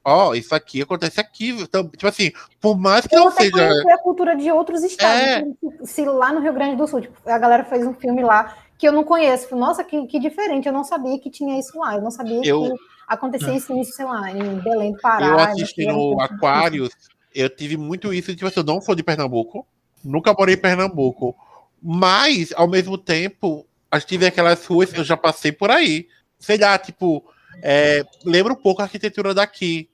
[0.03, 1.51] Ó, oh, isso aqui acontece aqui.
[1.51, 3.69] Então, tipo assim, por mais que não seja.
[3.93, 5.21] a cultura de outros estados.
[5.21, 5.45] É...
[5.85, 8.87] Se lá no Rio Grande do Sul, tipo, a galera fez um filme lá que
[8.87, 9.55] eu não conheço.
[9.57, 12.63] Nossa, que, que diferente, eu não sabia que tinha isso lá, eu não sabia eu...
[12.63, 12.75] que
[13.07, 15.27] acontecia isso, sei lá, em Belém do Pará.
[15.27, 16.91] Eu assisti no Aquários,
[17.35, 19.67] eu tive muito isso, tipo assim, eu não sou de Pernambuco,
[20.05, 21.35] nunca morei em Pernambuco,
[21.83, 26.07] mas, ao mesmo tempo, a gente tive aquelas ruas, eu já passei por aí,
[26.39, 27.25] sei lá, tipo,
[27.63, 29.89] é, lembra um pouco a arquitetura daqui,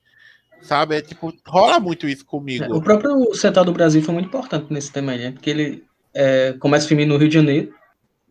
[0.63, 0.97] sabe?
[0.97, 2.65] É, tipo, rola muito isso comigo.
[2.65, 5.31] É, o próprio Central do Brasil foi muito importante nesse tema aí, né?
[5.33, 7.73] Porque ele é, começa o filme no Rio de Janeiro,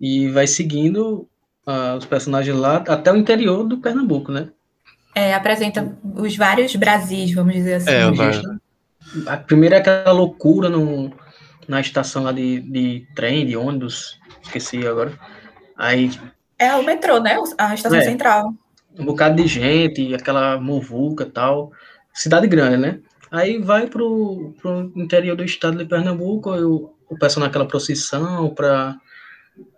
[0.04, 1.30] e vai seguindo
[1.66, 4.50] uh, os personagens lá até o interior do Pernambuco, né?
[5.16, 7.90] É, apresenta os vários Brasis, vamos dizer assim.
[7.90, 8.42] É, vai.
[9.28, 11.10] A primeira é aquela loucura no,
[11.70, 15.18] na estação lá de, de trem, de ônibus, esqueci agora.
[15.78, 16.12] Aí.
[16.60, 17.38] É o metrô, né?
[17.58, 18.54] A estação é, central.
[19.00, 21.72] Um bocado de gente, aquela muvuca e tal.
[22.14, 23.00] Cidade grande, né?
[23.32, 29.00] Aí vai pro, pro interior do estado de Pernambuco, o, o pessoal naquela procissão para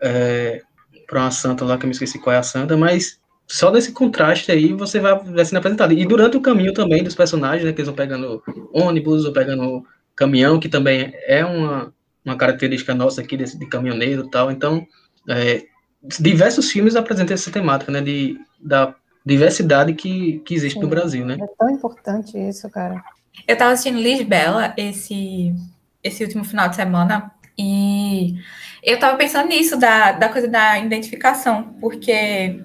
[0.01, 0.61] é,
[1.07, 3.91] para uma santa lá, que eu me esqueci qual é a santa, mas só desse
[3.91, 5.93] contraste aí você vai, vai sendo apresentado.
[5.93, 8.41] E durante o caminho também dos personagens, né, que eles vão pegando
[8.73, 9.85] ônibus, ou pegando
[10.15, 14.51] caminhão, que também é uma, uma característica nossa aqui desse, de caminhoneiro e tal.
[14.51, 14.85] Então,
[15.29, 15.63] é,
[16.19, 18.95] diversos filmes apresentam essa temática, né, de, da
[19.25, 21.37] diversidade que, que existe Sim, no Brasil, né?
[21.39, 23.03] É tão importante isso, cara.
[23.47, 25.53] Eu estava assistindo Lisbela esse,
[26.03, 28.35] esse último final de semana e
[28.85, 32.61] eu tava pensando nisso, da, da coisa da identificação, porque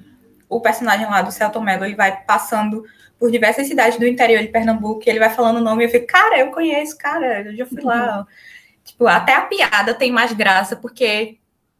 [0.48, 2.84] o personagem lá do Celton Mello, ele vai passando
[3.18, 5.90] por diversas cidades do interior de Pernambuco, e ele vai falando o nome, e eu
[5.90, 8.18] fico, cara, eu conheço, cara, eu já fui lá.
[8.18, 8.26] Uhum.
[8.84, 11.38] Tipo, até a piada tem mais graça, porque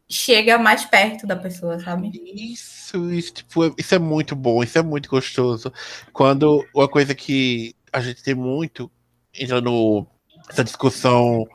[0.09, 2.11] chega mais perto da pessoa, sabe?
[2.35, 5.71] Isso, isso, tipo, isso é muito bom, isso é muito gostoso.
[6.11, 8.91] Quando uma coisa que a gente tem muito,
[9.33, 10.05] entra no
[10.49, 11.47] essa discussão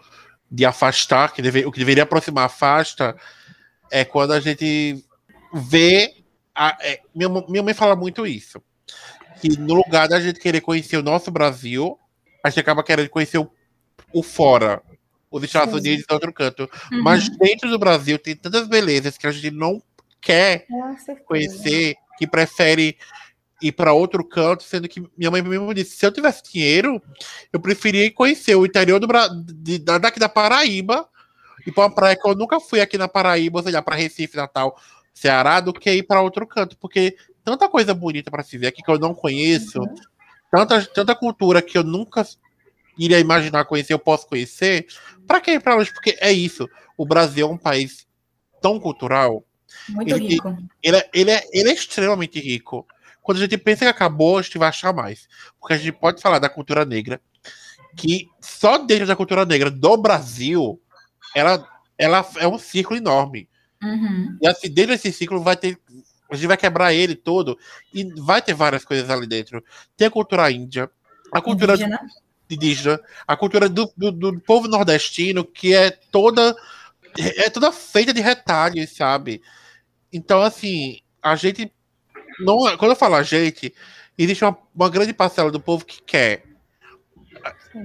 [0.51, 3.17] de afastar, que deve, o que deveria aproximar afasta,
[3.91, 5.05] é quando a gente
[5.53, 6.15] vê.
[6.55, 8.63] A, é, minha, minha mãe fala muito isso.
[9.41, 11.99] Que no lugar da gente querer conhecer o nosso Brasil,
[12.43, 13.51] a gente acaba querendo conhecer o,
[14.13, 14.83] o fora.
[15.31, 15.81] Os Estados Sim.
[15.81, 16.71] Unidos e outro canto.
[16.91, 17.03] Uhum.
[17.03, 19.83] Mas dentro do Brasil tem tantas belezas que a gente não
[20.21, 20.67] quer
[21.27, 22.97] conhecer, que prefere
[23.63, 27.01] ir para outro canto, sendo que minha mãe mesmo disse: se eu tivesse dinheiro,
[27.53, 31.09] eu preferia conhecer o interior do Bra de, da- daqui da Paraíba
[31.67, 34.37] e para uma praia que eu nunca fui aqui na Paraíba, ou seja, para Recife,
[34.37, 34.79] Natal,
[35.13, 38.83] Ceará, do que ir para outro canto, porque tanta coisa bonita para se ver aqui
[38.83, 39.81] que eu não conheço,
[40.51, 42.27] tanta, tanta cultura que eu nunca
[42.99, 44.87] iria imaginar conhecer, eu posso conhecer.
[45.27, 45.93] Para que ir para longe?
[45.93, 46.69] Porque é isso.
[46.97, 48.07] O Brasil é um país
[48.61, 49.45] tão cultural
[49.89, 50.57] Muito Ele- rico.
[50.83, 52.87] ele é, ele, é, ele é extremamente rico.
[53.27, 55.29] Quando a gente pensa que acabou, a gente vai achar mais.
[55.59, 57.21] Porque a gente pode falar da cultura negra,
[57.97, 60.81] que só dentro da cultura negra do Brasil,
[61.35, 61.69] ela,
[61.99, 63.49] ela é um círculo enorme.
[63.83, 64.39] Uhum.
[64.41, 65.77] E assim, dentro desse ciclo vai ter.
[66.31, 67.59] A gente vai quebrar ele todo
[67.93, 69.61] e vai ter várias coisas ali dentro.
[69.97, 70.89] Tem a cultura índia,
[71.33, 72.01] a cultura Indígena.
[72.49, 76.55] indígena, a cultura do, do, do povo nordestino, que é toda
[77.19, 79.43] é toda feita de retalhos, sabe?
[80.13, 81.73] Então, assim, a gente
[82.41, 83.75] não, quando eu falo a gente,
[84.17, 86.45] existe uma, uma grande parcela do povo que quer.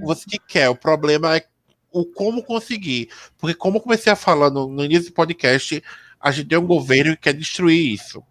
[0.02, 1.44] Você que quer, o problema é
[1.90, 3.10] o como conseguir.
[3.38, 5.82] Porque como eu comecei a falar no, no início do podcast,
[6.20, 8.22] a gente tem um governo que quer destruir isso.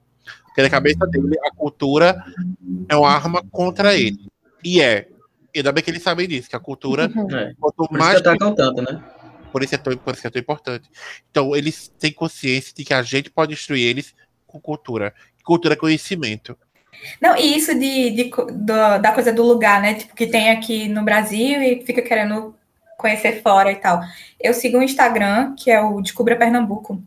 [0.45, 2.23] Porque na cabeça dele, a cultura
[2.89, 4.27] é uma arma contra ele.
[4.63, 5.07] E é.
[5.53, 7.53] E ainda bem que eles sabem disso, que a cultura, É.
[7.59, 9.03] quanto Por isso que mais atacam tanto, né?
[9.51, 10.89] por isso, é tão, por isso que é tão importante.
[11.29, 14.15] Então, eles têm consciência de que a gente pode destruir eles
[14.47, 15.13] com cultura.
[15.43, 16.57] Cultura conhecimento.
[17.19, 19.95] Não, e isso de, de do- da coisa do lugar, né?
[19.95, 22.55] Tipo, que tem aqui no Brasil e fica querendo
[22.97, 24.01] conhecer fora e tal.
[24.39, 27.01] Eu sigo um Instagram, que é o Descubra Pernambuco.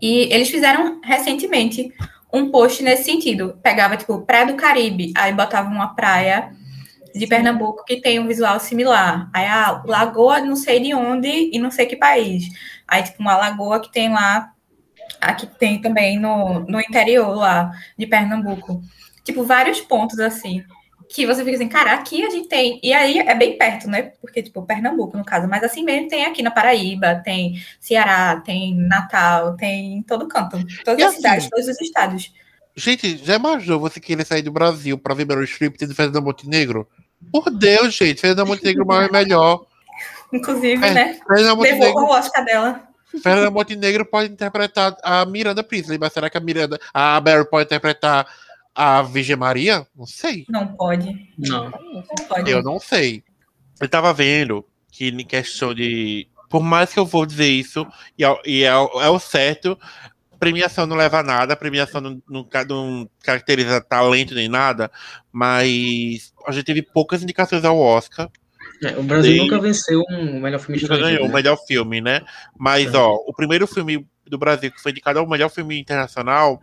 [0.00, 1.92] E eles fizeram recentemente
[2.32, 3.58] um post nesse sentido.
[3.62, 6.52] Pegava, tipo, Praia do Caribe, aí botava uma praia
[7.12, 9.28] de Pernambuco que tem um visual similar.
[9.34, 12.44] Aí a lagoa não sei de onde e não sei que país.
[12.86, 14.52] Aí, tipo, uma lagoa que tem lá,
[15.20, 18.82] aqui tem também no, no interior lá de Pernambuco.
[19.24, 20.64] Tipo, vários pontos assim.
[21.12, 22.78] Que você fica assim, cara, aqui a gente tem.
[22.82, 24.12] E aí é bem perto, né?
[24.20, 25.48] Porque, tipo, Pernambuco, no caso.
[25.48, 30.56] Mas assim mesmo tem aqui na Paraíba, tem Ceará, tem Natal, tem em todo canto.
[30.84, 32.32] Todas E as assim, cidades, todos os estados.
[32.76, 36.88] Gente, já imaginou você querer sair do Brasil pra ver Meryl Streep tendo Fernanda Montenegro?
[37.32, 39.66] Por Deus, gente, Fernanda Montenegro é melhor.
[40.32, 41.20] Inclusive, É, né?
[41.26, 42.89] Fernanda Montenegro, o Oscar dela.
[43.22, 47.64] Fernanda Montenegro pode interpretar a Miranda Priestley, mas será que a Miranda, a Barry pode
[47.66, 48.26] interpretar
[48.74, 49.86] a Virgem Maria?
[49.96, 50.44] Não sei.
[50.48, 51.28] Não pode.
[51.36, 51.70] Não.
[51.70, 52.50] Não pode.
[52.50, 53.24] Eu não sei.
[53.80, 56.28] Eu tava vendo que em questão de.
[56.48, 57.86] Por mais que eu vou dizer isso,
[58.18, 59.78] e é, e é o- é o certo,
[60.38, 64.90] premiação não leva a nada, premiação não, não, não caracteriza talento nem nada,
[65.30, 68.28] mas a gente teve poucas indicações ao Oscar.
[68.82, 69.38] É, o Brasil Sim.
[69.40, 71.10] nunca venceu um melhor filme estrangeiro.
[71.12, 71.34] ganhou o né?
[71.34, 72.22] melhor filme, né?
[72.58, 72.96] Mas, É.
[72.96, 76.60] ó, o primeiro filme do Brasil que foi indicado ao melhor filme internacional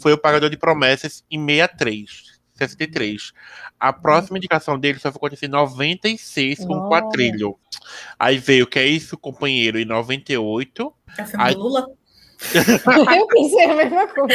[0.00, 2.40] foi O Pagador de Promessas em 63.
[2.54, 3.32] 63.
[3.78, 6.88] A próxima indicação dele só foi acontecer em 96 com Nossa.
[6.88, 7.56] Quatrilho.
[8.18, 10.92] Aí veio Que é Isso, Companheiro, em 98.
[11.18, 11.86] É o filme do Lula.
[13.18, 14.34] Eu pensei a mesma coisa.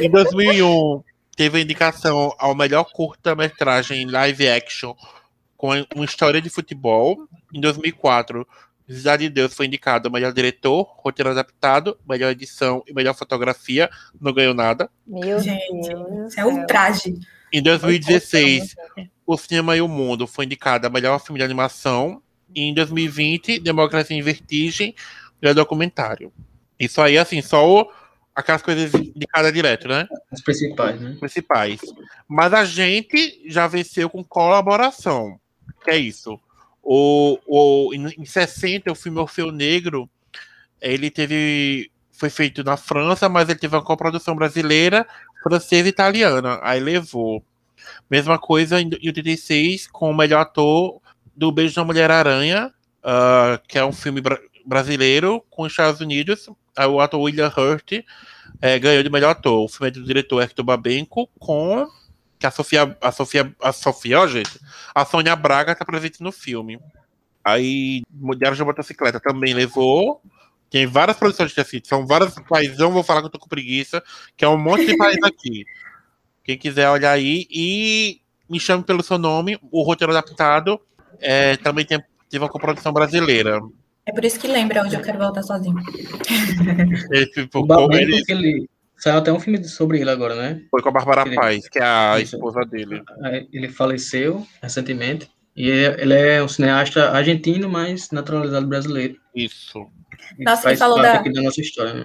[0.00, 1.02] Em 2001,
[1.36, 4.94] teve a indicação ao melhor curta-metragem em live action
[5.56, 7.26] com uma história de futebol.
[7.54, 8.46] Em 2004,
[8.88, 13.90] Cidade de Deus foi indicado melhor diretor, roteiro adaptado, melhor edição e melhor fotografia.
[14.20, 14.88] Não ganhou nada.
[15.04, 16.28] Meu Gente, Deus.
[16.30, 17.14] Isso é ultraje.
[17.52, 18.76] Em 2016,
[19.26, 22.22] O Cinema e o Mundo foi indicado a melhor filme de animação.
[22.54, 24.94] E em 2020, Democracia em Vertigem,
[25.42, 26.32] melhor documentário.
[26.78, 27.90] Isso aí, assim, só o-
[28.34, 30.06] aquelas coisas indicadas direto, né?
[30.30, 31.16] Os principais, né?
[31.18, 31.80] principais.
[32.28, 35.40] Mas a gente já venceu com colaboração.
[35.86, 36.38] Que é isso.
[36.82, 40.10] O, o, em em 60, o filme Orfeu Negro,
[40.80, 41.90] ele teve.
[42.12, 45.06] Foi feito na França, mas ele teve uma coprodução brasileira,
[45.42, 46.58] francesa e italiana.
[46.62, 47.40] Aí levou.
[48.10, 51.00] Mesma coisa em em 86, com o melhor ator
[51.36, 52.72] do Beijo da Mulher-Aranha,
[53.04, 56.48] ah, que é um filme bra- brasileiro com os Estados Unidos.
[56.76, 57.92] Aí o ator William Hurt
[58.60, 59.64] é, ganhou de melhor ator.
[59.64, 61.86] O filme é do diretor Hector Babenco com
[62.38, 64.60] que a Sofia, a Sofia, a Sofia, ó, gente,
[64.94, 66.78] a Sônia Braga tá presente no filme.
[67.44, 70.20] Aí Mulheres de Motocicleta também levou.
[70.68, 73.48] Tem várias produções de tecido, são vários países, não vou falar que eu tô com
[73.48, 74.02] preguiça,
[74.36, 75.64] que é um monte de país aqui.
[76.42, 80.80] Quem quiser olhar aí e me chame pelo seu nome, o roteiro adaptado
[81.20, 83.60] é, também tem, teve uma coprodução brasileira.
[84.04, 85.76] É por isso que lembra hoje eu quero voltar sozinho.
[87.52, 90.60] Como Babel, ele ele saiu até um filme sobre ele agora, né?
[90.70, 92.36] foi com a Bárbara Ele- Paz, que é a Isso.
[92.36, 93.02] esposa dele.
[93.52, 95.30] Ele faleceu recentemente.
[95.56, 99.16] E ele é um cineasta argentino, mas naturalizado brasileiro.
[99.34, 99.86] Isso.
[100.36, 102.04] Ele Nossa, ele falou da- aqui da nossa história, né?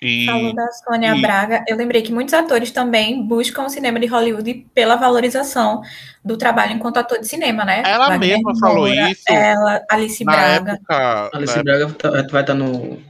[0.00, 3.98] E Falou da Sônia e- Braga, eu lembrei que muitos atores também buscam o cinema
[3.98, 5.80] de Hollywood pela valorização
[6.24, 7.82] do trabalho enquanto ator de cinema, né?
[7.84, 10.72] Ela Wagner mesma falou Moura, isso Ela, Alice na Braga.
[10.74, 11.30] época.
[11.34, 13.07] Alice na Braga tá- vai estar no época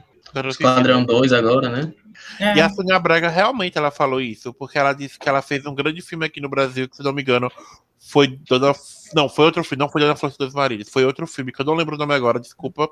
[0.49, 1.93] Esquadrão 2 agora, né?
[2.39, 2.57] É.
[2.57, 5.73] E a Sônia Braga realmente ela falou isso, porque ela disse que ela fez um
[5.73, 7.51] grande filme aqui no Brasil, que se não me engano,
[7.97, 8.73] foi Dona.
[9.13, 11.65] Não, foi outro filme, não foi Dona Flor dos Maridos, foi outro filme, que eu
[11.65, 12.89] não lembro o nome agora, desculpa.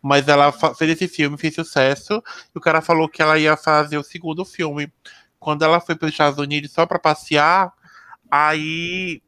[0.00, 2.22] Mas ela fez esse filme, fez sucesso,
[2.54, 4.92] e o cara falou que ela ia fazer o segundo filme.
[5.38, 7.72] Quando ela foi para os Estados Unidos só para passear,
[8.30, 9.20] aí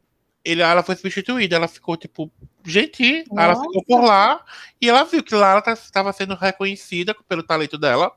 [0.44, 2.30] ele, ela foi substituída, ela ficou tipo,
[2.68, 3.62] gente, ela Nossa.
[3.62, 4.40] ficou por lá,
[4.80, 8.12] e ela viu que lá ela estava sendo reconhecida pelo talento dela.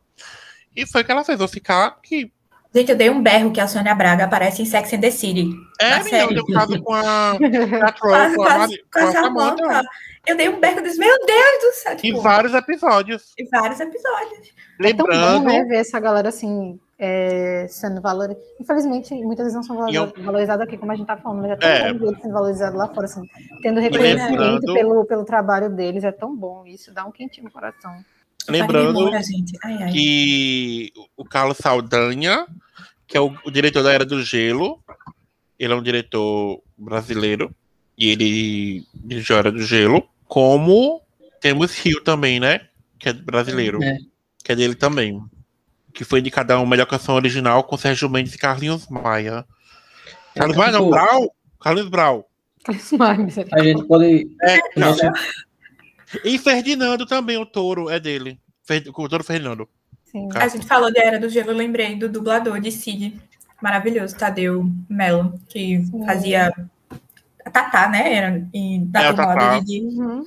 [0.76, 2.32] E foi o que ela fez, vou ficar aqui.
[2.74, 5.49] Gente, eu dei um berro que a Sônia Braga aparece em Sex and the City.
[5.82, 6.36] É, Na menina, série.
[6.39, 7.32] eu caso com a,
[7.86, 9.89] a Quase, com a, Mari- com com a a Samantha, Samantha.
[10.26, 11.93] Eu dei um berro e disse, meu Deus do céu.
[11.93, 13.34] em Tipo, vários episódios.
[13.38, 14.49] em vários episódios.
[14.80, 18.39] É tão bom, Lembrando, né, ver essa galera assim, é, sendo valorizada.
[18.60, 21.41] Infelizmente, muitas vezes não são E eu- valorizadas valorizadas aqui, como a gente tá falando,
[21.41, 21.93] mas é tão É.
[21.93, 23.22] bom ver eles sendo valorizados lá fora, assim,
[23.64, 27.52] tendo reconhecimento lembrando- pelo, pelo trabalho deles, é tão bom isso, dá um quentinho no
[27.52, 27.91] coração.
[28.47, 29.58] Lembrando gente.
[29.64, 29.91] Ai, ai.
[29.91, 32.45] que o Carlos Saldanha,
[33.08, 34.80] que é o, o diretor da Era do Gelo,
[35.60, 37.54] ele é um diretor brasileiro,
[37.97, 41.02] e ele dirigiu a Era do Gelo, como
[41.39, 42.62] temos Rio também, né?
[42.99, 43.82] Que é brasileiro.
[43.84, 43.97] É.
[44.43, 45.22] Que é dele também.
[45.94, 49.46] Que foi indicado a melhor canção original com Sérgio Mendes e Carlinhos Maia.
[50.36, 51.36] Carlinhos Maia não, tipo, Brau?
[51.60, 52.30] Carlinhos Brau.
[52.68, 54.36] A gente pode.
[54.42, 54.60] É,
[56.26, 58.39] E Ferdinando também, o touro é dele.
[58.96, 59.68] O touro Ferdinando.
[60.06, 60.28] Sim.
[60.36, 63.20] A gente falou de Era do Gelo, eu lembrei do dublador de Cid.
[63.62, 66.06] Maravilhoso, Tadeu Mello, que Sim.
[66.06, 66.52] fazia
[67.46, 68.14] a Tatá, né?
[68.14, 69.82] Era É, da Didi.
[69.82, 70.26] Uhum.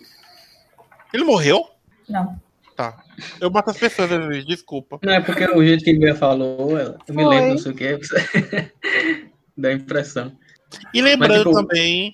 [1.13, 1.69] Ele morreu?
[2.09, 2.41] Não.
[2.77, 3.04] Tá.
[3.41, 4.99] Eu mato as pessoas às vezes, desculpa.
[5.03, 7.35] não é porque o jeito que a Bia falou, ela- eu me Foi.
[7.35, 7.99] lembro, não sei o que,
[9.57, 10.33] dá impressão.
[10.93, 12.13] E lembrando Mas, tipo, também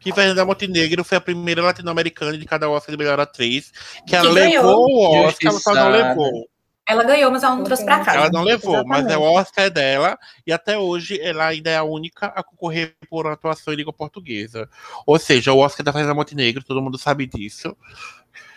[0.00, 3.70] que Fernanda Montenegro foi a primeira latino-americana de cada Oscar de melhor atriz,
[4.06, 4.64] que ela ganhou.
[4.66, 6.48] levou o Oscar, ela só não levou.
[6.88, 8.16] Ela ganhou, mas ela não trouxe pra casa.
[8.18, 9.38] Ela não levou, mas é o Exatamente.
[9.38, 13.34] Oscar é dela, e até hoje ela ainda é a única a concorrer por uma
[13.34, 14.68] atuação em língua portuguesa.
[15.06, 17.76] Ou seja, o Oscar da Fernanda Montenegro, todo mundo sabe disso.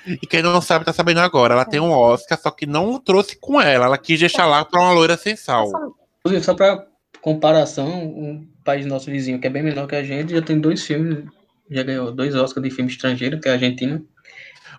[0.06, 1.54] E quem não sabe, tá sabendo agora.
[1.54, 3.86] Ela tem um Oscar, só que não trouxe com ela.
[3.86, 5.68] Ela quis deixar lá pra uma loira sem sal.
[6.20, 6.86] Inclusive, só para
[7.22, 10.86] comparação, um país nosso vizinho que é bem menor que a gente já tem dois
[10.86, 11.24] filmes,
[11.70, 14.02] já ganhou dois Oscars de filme estrangeiro, que é a Argentina.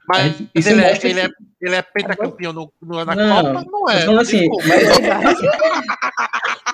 [0.06, 1.28] Mas gente- ele, é, ele, é,
[1.62, 3.64] ele é pentacampeão no, no- na Não, Copa?
[3.70, 4.00] Não é.
[4.02, 4.82] falando assim, mas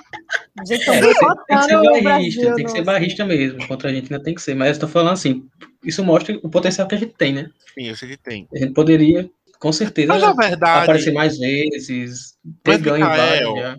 [0.67, 3.67] Gente, É, tem, que boicotando ser o barrista, Brasil tem que ser no- barrista mesmo.
[3.67, 4.53] Contra a Argentina tem que ser.
[4.55, 5.47] Mas eu tô falando assim,
[5.83, 7.49] isso mostra o potencial que a gente tem, né?
[7.73, 8.47] Sim, eu sei que tem.
[8.53, 9.29] A gente poderia,
[9.59, 12.33] com certeza, Mas a verdade, aparecer mais vezes,
[12.63, 13.77] ter Mas, ganho Mikael, vários já.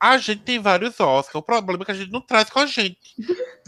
[0.00, 1.34] a gente tem vários Oscars.
[1.34, 2.98] O problema é que a gente não traz com a gente.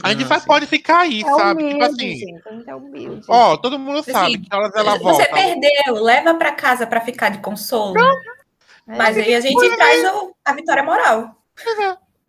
[0.05, 0.47] A gente Ah, vai, sim.
[0.47, 1.61] pode ficar aí, É sabe?
[1.64, 3.26] humilde, Tipo assim, gente, a gente é humilde.
[3.28, 5.28] ó, todo mundo Assim, sabe que horas ela Você volta.
[5.34, 7.99] perdeu, leva pra casa pra ficar de consolo.
[7.99, 11.34] É, Mas aí a gente traz o- a vitória moral.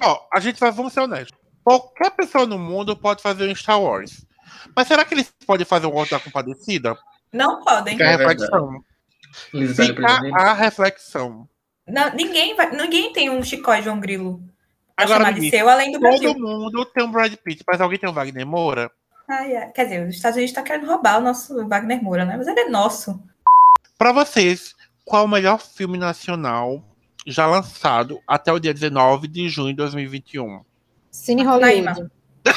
[0.02, 1.38] Ó, a gente vai, vamos ser honestos.
[1.64, 4.26] Qualquer pessoa no mundo pode fazer um Star Wars.
[4.76, 6.98] Mas será que eles podem fazer um Auto da Compadecida?
[7.32, 7.94] Não podem.
[7.94, 8.84] Fica a É reflexão.
[9.54, 11.48] Eles velho Fica a reflexão.
[11.88, 14.42] Não, ninguém, vai, ninguém tem um Chicó e João Grilo
[14.96, 16.34] Agora, de seu, além do Brasil.
[16.34, 18.92] Todo mundo tem um Brad Pitt, mas alguém tem um Wagner Moura?
[19.28, 19.72] Ai, ai.
[19.72, 22.36] Quer dizer, os Estados Unidos estão querendo roubar o nosso Wagner Moura, né?
[22.36, 23.22] Mas ele é nosso.
[23.98, 24.76] Pra vocês,
[25.06, 26.84] qual o melhor filme nacional
[27.26, 30.62] já lançado até o dia 19 de junho de 2021?
[31.12, 31.44] Cine.
[31.44, 32.08] Hollywood.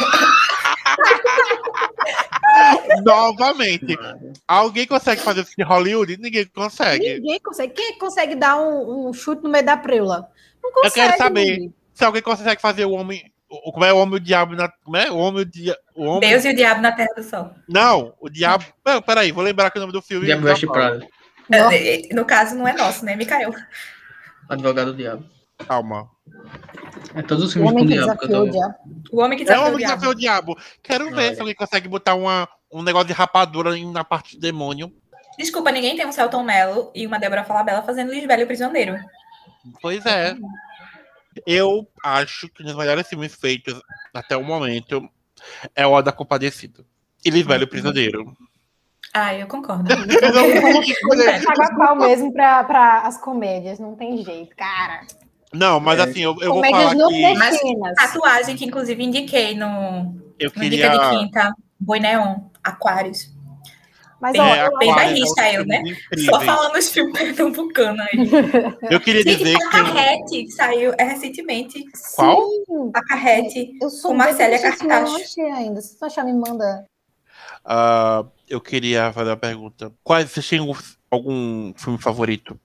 [3.05, 3.97] Novamente,
[4.47, 6.17] alguém consegue fazer o filme de Hollywood?
[6.19, 7.21] Ninguém consegue.
[7.21, 7.73] Ninguém consegue.
[7.73, 10.29] Quem consegue dar um, um chute no meio da preula?
[10.63, 10.95] Não Eu consegue.
[10.95, 11.41] quero saber.
[11.45, 11.75] ninguém.
[11.95, 13.33] Se alguém consegue fazer o homem.
[13.49, 14.69] o- Como é o homem e o diabo na.
[14.69, 15.11] Como é?
[15.11, 16.31] O homem e o dia- o homem.
[16.31, 17.51] Deus e o Diabo na Terra do Sol.
[17.69, 18.65] Não, o diabo.
[18.85, 20.27] Não, peraí, vou lembrar que o nome do filme.
[20.27, 20.73] Diabo tá Veste bom.
[20.73, 21.07] Prada.
[21.51, 23.53] É, é, No caso, não é nosso, né, Micael?
[24.53, 25.25] Advogado do Diabo.
[25.67, 26.11] Calma.
[27.15, 28.51] É todos os O filmes com que diabo que eu desafiou o tô...
[28.53, 28.75] diabo.
[29.13, 30.01] O homem que É o desafiou o homem que Diabo.
[30.01, 30.57] desafiou o diabo.
[30.83, 31.35] Quero ver Olha.
[31.35, 34.93] se alguém consegue botar uma, um negócio de rapadura na parte do demônio.
[35.39, 38.97] Desculpa, ninguém tem um Celton Mello e uma Débora Falabella fazendo Lisbelo o Prisioneiro.
[39.81, 40.35] Pois é.
[41.47, 43.81] Eu acho que um dos melhores filmes feitos
[44.13, 45.09] até o momento
[45.75, 46.85] é o da Compadecido.
[47.25, 48.37] E Lisbelo o Prisioneiro.
[49.15, 49.85] Ah, eu concordo.
[51.45, 55.03] Paga pau mesmo para as comédias, não tem jeito, cara.
[55.53, 56.97] Não, mas assim, eu, eu vou falar que...
[56.97, 57.95] nordestinas.
[57.97, 60.91] Tatuagem que inclusive indiquei no, Eu no Dica queria...
[60.91, 61.53] de Quinta.
[61.79, 63.31] Boi Neon, Aquários.
[64.19, 65.83] Mas, Bem, ó, É, eu- bem bairrista é eu, né?
[65.83, 68.31] filme Só falando os filmes pernambucanos aí.
[68.89, 69.67] Eu queria Gente, dizer a que...
[69.71, 71.85] Carrete saiu é, recentemente.
[72.15, 72.41] Qual?
[72.49, 73.77] Sim, A Carrete.
[73.83, 75.17] eu sou Com assistir, mas eu não Cartacho.
[75.25, 75.81] achei ainda.
[75.83, 76.87] Se tu achar, me manda.
[77.65, 79.93] Ah, eu queria fazer uma pergunta.
[80.03, 80.75] Quais, vocês têm algum-
[81.11, 82.59] algum filme favorito?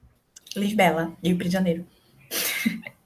[0.55, 1.85] Lisbela e o Prisioneiro.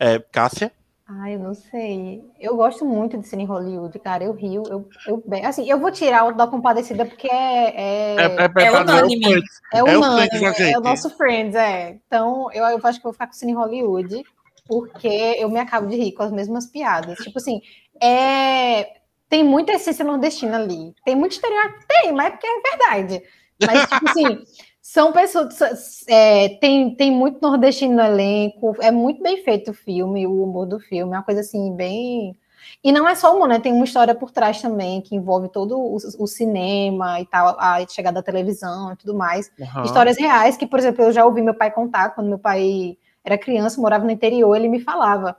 [0.00, 0.70] É, Cássia?
[1.08, 2.22] Ai, eu não sei.
[2.38, 4.22] Eu gosto muito de cine Hollywood, cara.
[4.24, 4.62] Eu rio.
[4.68, 8.64] Eu, eu, bem- assim, eu vou tirar o da Compadecida porque é, é, É é
[8.66, 9.60] é o unânime, Friends
[10.40, 10.62] da gente.
[10.72, 11.98] é o nosso Friends, é.
[12.06, 14.22] Então, eu, eu acho que eu vou ficar com o cine Hollywood
[14.66, 17.18] porque eu me acabo de rir com as mesmas piadas.
[17.18, 17.60] Tipo assim,
[18.02, 18.97] é...
[19.28, 20.94] tem muita essência nordestina ali.
[21.04, 21.84] Tem muito estereótipo?
[21.86, 23.22] Tem, mas é porque é verdade.
[23.66, 24.24] Mas, tipo assim,
[24.80, 26.04] são pessoas.
[26.08, 30.66] é, tem, tem muito nordestino no elenco, é muito bem feito o filme, o humor
[30.66, 32.34] do filme, é uma coisa assim, bem.
[32.82, 33.58] E não é só humor, né?
[33.58, 37.86] Tem uma história por trás também, que envolve todo o, o cinema e tal, a
[37.88, 39.50] chegada da televisão e tudo mais.
[39.60, 39.84] Aham.
[39.84, 43.36] Histórias reais que, por exemplo, eu já ouvi meu pai contar quando meu pai era
[43.36, 45.36] criança, morava no interior, ele me falava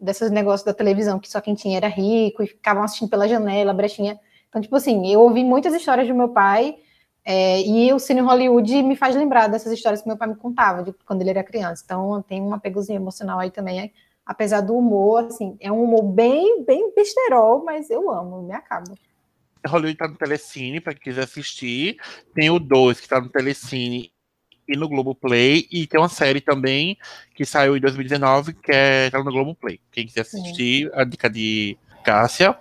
[0.00, 3.72] desses negócios da televisão, que só quem tinha era rico e ficavam assistindo pela janela,
[3.74, 4.18] brechinha.
[4.48, 6.76] Então, tipo assim, eu ouvi muitas histórias do meu pai
[7.24, 10.82] é, e o Cine Hollywood me faz lembrar dessas histórias que meu pai me contava
[10.82, 11.82] de quando ele era criança.
[11.84, 13.90] Então, tem um apegozinho emocional aí também, é,
[14.24, 18.94] apesar do humor, assim, é um humor bem, bem besterol, mas eu amo, me acabo.
[19.66, 21.96] Hollywood tá no Telecine, pra quem quiser assistir.
[22.34, 24.10] Tem o 2, que tá no Telecine
[24.72, 25.66] e no Globoplay.
[25.70, 26.96] E tem uma série também,
[27.34, 29.80] que saiu em 2019, que é, tá no Globoplay.
[29.90, 32.56] Quem quiser assistir, a dica de Cássia.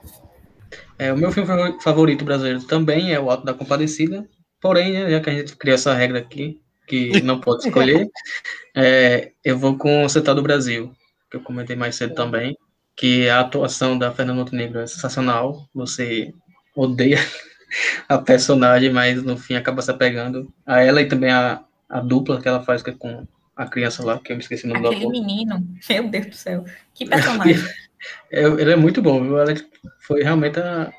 [0.98, 4.28] É, o meu filme favor- favorito brasileiro também é O Alto da Compadecida,
[4.62, 8.08] porém, né, já que a gente criou essa regra aqui, que não pode escolher,
[8.76, 10.92] é, eu vou com o Central do Brasil,
[11.32, 12.58] que eu comentei mais cedo também,
[12.98, 16.34] que a atuação da Fernanda Montenegro é sensacional, você
[16.76, 17.18] odeia
[18.10, 22.42] a personagem, mas no fim acaba se apegando a ela e também a, a dupla
[22.42, 24.82] que ela faz que é com a criança lá, que eu me esqueci o nome
[24.82, 25.12] do Aquele ator.
[25.12, 26.66] menino, meu Deus do céu.
[26.94, 27.56] Que personagem.
[28.32, 29.38] É, ele é muito bom, viu?
[29.38, 29.54] Ela
[30.00, 30.90] foi realmente a,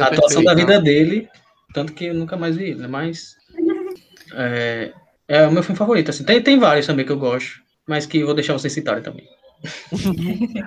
[0.00, 1.28] a atuação da vida dele,
[1.74, 2.88] tanto que eu nunca mais vi ele?
[2.88, 3.36] Mas
[4.32, 4.94] é,
[5.28, 6.10] é o meu filme favorito.
[6.10, 6.24] Assim.
[6.24, 9.28] Tem, tem vários também que eu gosto, mas que eu vou deixar vocês citarem também.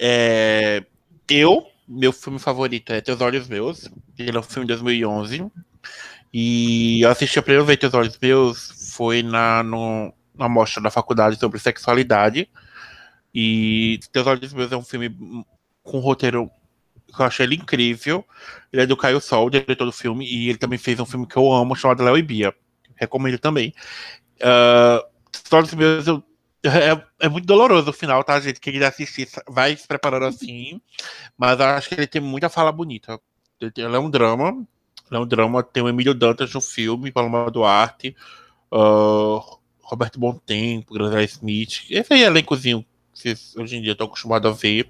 [0.00, 0.84] É,
[1.28, 3.90] eu, meu filme favorito é Teus Olhos Meus.
[4.16, 5.50] Ele é um filme de 2011.
[6.32, 10.90] E eu assisti a primeira vez Teus Olhos Meus foi na, no, na mostra da
[10.90, 12.50] faculdade sobre sexualidade.
[13.32, 15.08] E Teus Olhos Meus é um filme
[15.84, 16.50] com um roteiro
[17.06, 18.24] que eu achei ele incrível.
[18.72, 21.36] Ele é do Caio Sol, diretor do filme, e ele também fez um filme que
[21.36, 22.52] eu amo, chamado Léo e Bia.
[22.96, 23.72] Recomendo também.
[24.40, 25.06] Uh,
[25.48, 26.24] Teus Meus, eu
[26.64, 28.58] é, é muito doloroso o final, tá, gente?
[28.58, 30.80] Quem quiser assistir, vai se preparando assim.
[31.36, 33.20] Mas acho que ele tem muita fala bonita.
[33.60, 34.48] Ele é um drama.
[34.48, 34.66] Ele
[35.12, 35.62] é um drama.
[35.62, 38.16] Tem o Emílio Dantas no filme, Paloma Duarte,
[38.72, 41.86] ah, Roberto Bontempo, Graziela Smith.
[41.88, 44.88] Esse aí é elencozinho que vocês hoje em dia estão acostumados a ver.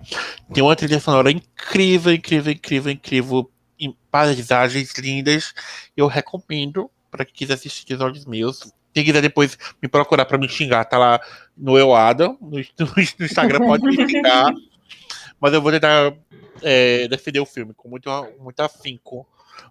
[0.52, 3.50] Tem uma trilha sonora incrível, incrível, incrível, incrível.
[3.80, 5.54] Em paisagens lindas.
[5.96, 8.72] Eu recomendo para quem quiser assistir Os Olhos Meus.
[8.92, 11.20] Quem quiser depois me procurar para me xingar, tá lá
[11.56, 14.52] no Euada, no, no Instagram, pode me xingar.
[15.40, 16.12] Mas eu vou tentar
[16.62, 18.10] é, defender o filme com muito,
[18.40, 19.26] muito afinco.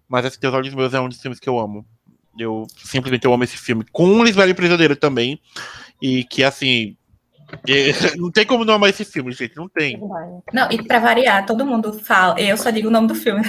[0.08, 1.86] Mas esse Teus Olhos Meus é um dos filmes que eu amo.
[2.38, 3.86] Eu simplesmente eu amo esse filme.
[3.92, 5.40] Com Lisbela e Prisioneiro também.
[6.02, 6.96] E que, assim.
[7.68, 9.56] é, não tem como não amar esse filme, gente.
[9.56, 10.00] Não tem.
[10.54, 12.40] Não, e pra variar, todo mundo fala.
[12.40, 13.42] Eu só digo o nome do filme.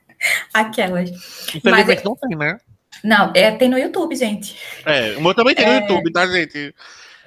[0.52, 1.10] Aquelas.
[1.54, 2.58] Infelizmente não tem, né?
[3.04, 4.56] Não, é, tem no YouTube, gente.
[4.84, 5.68] É, o meu também tem É.
[5.68, 6.74] no YouTube, tá, gente?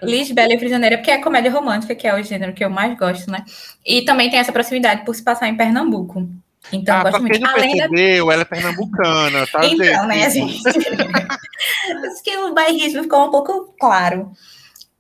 [0.02, 3.30] Lisbela e Prisioneira, porque é comédia romântica, que é o gênero que eu mais gosto,
[3.30, 3.44] né?
[3.86, 6.30] E também tem essa proximidade por se passar em Pernambuco.
[6.72, 7.42] Então, eu Ah, gosto pra quem muito.
[7.42, 9.84] não Além da percebeu, ela é pernambucana, tá, gente?
[9.84, 10.62] Então, né, gente?
[10.70, 14.32] Acho que o bairrismo ficou um pouco claro.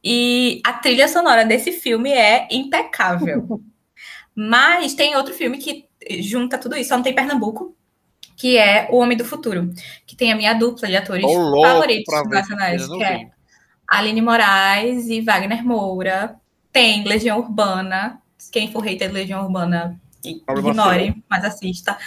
[0.04, 3.62] E a trilha sonora desse filme é impecável.
[4.36, 5.86] Mas tem outro filme que
[6.22, 7.76] junta tudo isso, só não tem Pernambuco,
[8.38, 9.70] que é O Homem do Futuro,
[10.08, 13.28] que tem a minha dupla de atores favoritos nacionais, eu que é vi.
[13.88, 16.36] Aline Moraes e Wagner Moura.
[16.72, 18.22] Tem Legião Urbana.
[18.52, 21.98] Quem for hater de Legião Urbana, ignore, mas assista.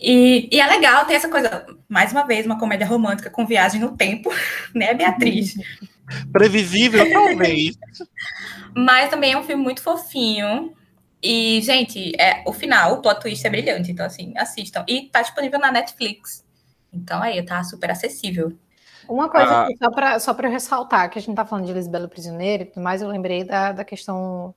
[0.00, 3.80] E, e é legal, tem essa coisa, mais uma vez, uma comédia romântica com viagem
[3.80, 4.30] no tempo,
[4.74, 5.54] né, Beatriz?
[6.32, 7.78] Previsível, talvez.
[8.76, 10.74] Mas também é um filme muito fofinho.
[11.22, 13.90] E, gente, é, o final, o plot twist é brilhante.
[13.90, 14.84] Então, assim, assistam.
[14.86, 16.44] E tá disponível na Netflix.
[16.94, 18.56] Então aí tá super acessível.
[19.08, 19.68] Uma coisa, ah.
[19.78, 23.02] só para só ressaltar, que a gente tá falando de Lisbela Prisioneira e tudo mais,
[23.02, 24.54] eu lembrei da, da questão,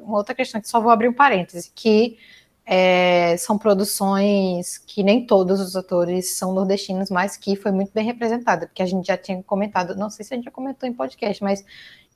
[0.00, 2.18] uma outra questão, que só vou abrir um parêntese, que
[2.64, 8.04] é, são produções que nem todos os atores são nordestinos, mas que foi muito bem
[8.04, 10.92] representada, porque a gente já tinha comentado, não sei se a gente já comentou em
[10.92, 11.64] podcast, mas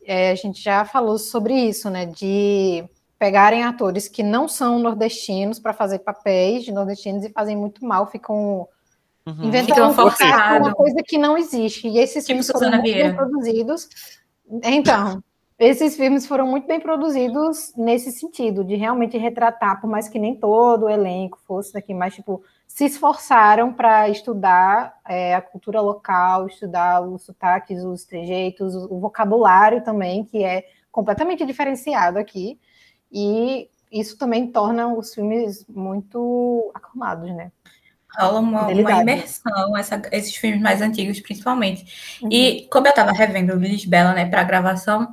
[0.04, 2.84] é, a gente já falou sobre isso, né, de
[3.18, 8.10] pegarem atores que não são nordestinos para fazer papéis de nordestinos e fazem muito mal,
[8.10, 8.68] ficam
[9.26, 9.44] uhum.
[9.44, 11.88] inventando uma coisa que não existe.
[11.88, 13.88] E esses tipo filmes foram muito bem produzidos.
[14.62, 15.22] Então,
[15.58, 20.34] esses filmes foram muito bem produzidos nesse sentido, de realmente retratar, por mais que nem
[20.34, 26.46] todo o elenco fosse daqui, mas tipo, se esforçaram para estudar é, a cultura local,
[26.46, 32.58] estudar os sotaques, os trejeitos, o vocabulário também, que é completamente diferenciado aqui,
[33.12, 37.52] e isso também torna os filmes muito aclamados, né?
[38.18, 42.20] rola uma, uma imersão, essa, esses filmes mais antigos, principalmente.
[42.22, 42.28] Uhum.
[42.30, 45.12] E como eu estava revendo Lisbela, né, para gravação,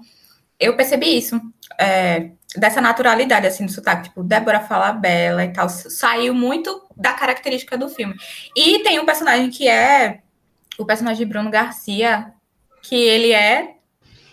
[0.62, 1.42] eu percebi isso,
[1.80, 7.14] é, dessa naturalidade, assim, do sotaque, tipo, Débora fala bela e tal, saiu muito da
[7.14, 8.14] característica do filme.
[8.56, 10.20] E tem um personagem que é
[10.78, 12.32] o personagem de Bruno Garcia,
[12.84, 13.76] que ele é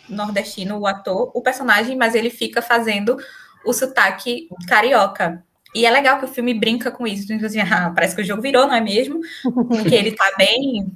[0.08, 3.16] nordestino, o ator, o personagem, mas ele fica fazendo
[3.64, 5.44] o sotaque carioca.
[5.74, 7.32] E é legal que o filme brinca com isso.
[7.32, 9.20] Então, assim, ah, parece que o jogo virou, não é mesmo?
[9.42, 10.90] Porque ele tá bem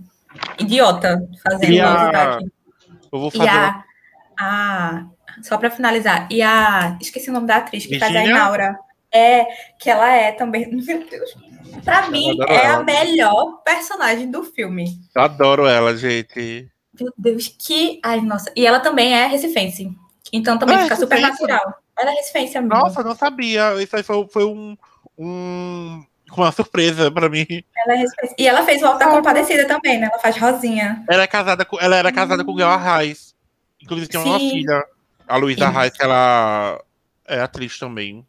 [0.58, 2.52] idiota fazendo o sotaque.
[3.12, 3.44] Eu vou fazer.
[3.44, 3.84] E a,
[4.38, 5.06] a,
[5.42, 6.96] só para finalizar, e a.
[7.00, 8.14] Esqueci o nome da atriz que Virginia?
[8.14, 8.78] faz a Inaura.
[9.14, 9.44] É,
[9.78, 10.68] que ela é também.
[10.72, 11.34] Meu Deus.
[11.84, 12.78] Pra mim, é ela.
[12.78, 14.98] a melhor personagem do filme.
[15.14, 16.68] Eu adoro ela, gente.
[16.98, 18.00] Meu Deus, que.
[18.02, 18.52] Ai, nossa.
[18.56, 19.90] E ela também é recifense.
[20.32, 21.74] Então também ah, fica super natural.
[21.98, 22.74] Ela é recifense, amigo.
[22.74, 23.82] Nossa, não sabia.
[23.82, 24.76] Isso aí foi, foi um,
[25.18, 26.04] um.
[26.34, 27.46] Uma surpresa pra mim.
[27.76, 28.04] Ela é
[28.38, 30.08] E ela fez o Alta Compadecida também, né?
[30.10, 31.04] Ela faz Rosinha.
[31.10, 32.46] Ela, é casada com, ela era casada hum.
[32.46, 33.34] com o Guel Arraes.
[33.82, 34.82] Inclusive tem uma filha.
[35.32, 36.78] A Luísa Reis, ela
[37.26, 38.22] é atriz também.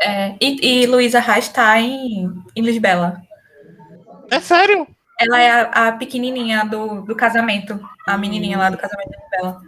[0.00, 3.20] É, e, e Luísa Reis tá em, em Lisbela.
[4.30, 4.86] É sério?
[5.18, 7.80] Ela é a, a, pequenininha do, do casamento.
[8.06, 9.60] A menininha lá do casamento de Lisbela.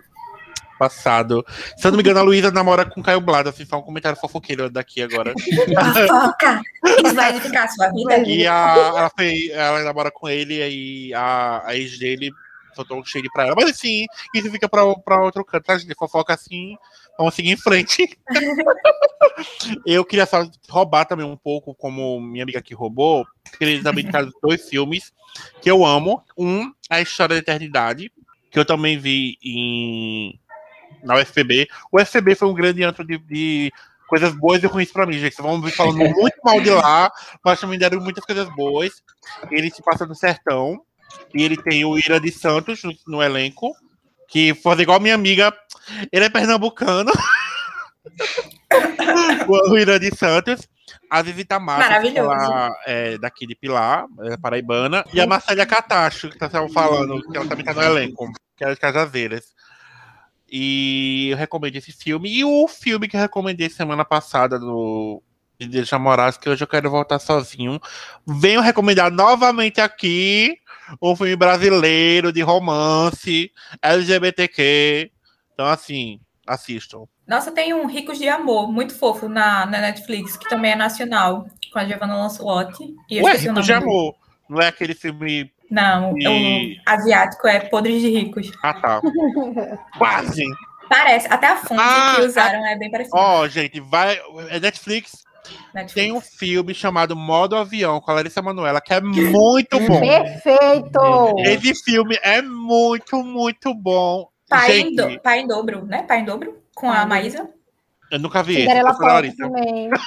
[0.79, 1.45] Passado.
[1.77, 3.49] Se eu não me engano, a Luísa namora com Caio Blado.
[3.49, 5.35] Assim, só um comentário fofoqueiro daqui agora.
[6.07, 6.63] Fofoca!
[7.05, 8.19] Isso vai edificar a sua vida.
[8.19, 12.31] E a, ela, foi, ela namora com ele e a, a ex dele
[12.91, 13.55] um cheiro pra ela.
[13.57, 15.95] Mas assim, isso fica pra, pra outro canto, tá, gente?
[15.95, 16.77] Fofoca assim,
[17.19, 18.19] vamos seguir em frente.
[19.87, 23.27] eu queria só roubar também um pouco, como minha amiga aqui roubou,
[23.59, 25.13] queria também indicar dois filmes
[25.61, 26.23] que eu amo.
[26.37, 28.13] Um, A História da Eternidade,
[28.51, 30.39] que eu também vi em
[31.03, 31.69] na UFPB.
[31.93, 33.73] O UFPB foi um grande antro de, de
[34.07, 35.37] coisas boas e ruins para mim, gente.
[35.37, 37.11] Vamos vir falando muito mal de lá,
[37.45, 39.03] mas também deram muitas coisas boas.
[39.51, 40.81] Ele se passa no sertão.
[41.35, 43.75] E ele tem o Ira de Santos no, no elenco,
[44.29, 45.53] que foi igual minha amiga.
[46.13, 47.13] Ele é pernambucano.
[49.49, 50.69] o Ira de Santos.
[51.11, 52.01] A Visita Massa,
[52.87, 55.05] é, daqui de Pilar, é paraibana.
[55.13, 58.71] E a Marcélia Catacho, que tá falando, que ela também tá no elenco, que é
[58.71, 59.55] de Cajazeiras.
[60.51, 62.33] E eu recomendo esse filme.
[62.33, 65.23] E o filme que eu recomendei semana passada no
[65.59, 67.81] de Deixa Moraes, que hoje eu quero voltar sozinho.
[68.27, 70.59] Venho recomendar novamente aqui
[71.01, 73.51] um filme brasileiro de romance,
[73.83, 75.11] LGBTQ.
[75.55, 77.05] Então, assim, assistam.
[77.27, 81.47] Nossa, tem um Ricos de Amor, muito fofo, na, na Netflix, que também é nacional,
[81.73, 82.95] com a Giovanna Lancelotti.
[83.11, 84.15] E Ué, Ricos de Amor.
[84.49, 85.51] Não é aquele filme.
[85.69, 86.17] Não, o
[86.87, 88.53] asiático é Podres de Ricos.
[88.63, 89.01] Ah, tá.
[89.99, 90.45] Quase.
[90.89, 93.17] Parece, até a fonte ah, que usaram é bem parecida.
[93.17, 94.21] Ó, oh, gente, vai.
[94.51, 95.25] É Netflix,
[95.75, 95.95] Netflix.
[95.95, 100.01] Tem um filme chamado Modo Avião com a Larissa Manoela, que é muito bom.
[100.01, 101.35] Perfeito!
[101.39, 104.29] Esse filme é muito, muito bom.
[104.49, 106.03] Pai, Gente, em, do, pai em dobro, né?
[106.05, 107.49] Pai em dobro, com a Maísa.
[108.11, 108.83] Eu nunca vi esse.
[108.83, 109.37] Larissa.
[109.37, 109.91] Também.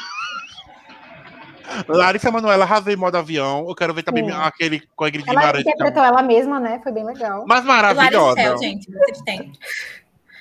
[1.88, 3.66] Larissa Manoela arrasou em modo avião.
[3.68, 4.32] Eu quero ver também Sim.
[4.32, 5.66] aquele com a Ingrid Ela Guimarães.
[5.66, 6.80] interpretou ela mesma, né?
[6.82, 7.46] Foi bem legal.
[7.48, 8.36] Mas maravilhosa.
[8.42, 9.52] Larissa, gente, vocês têm.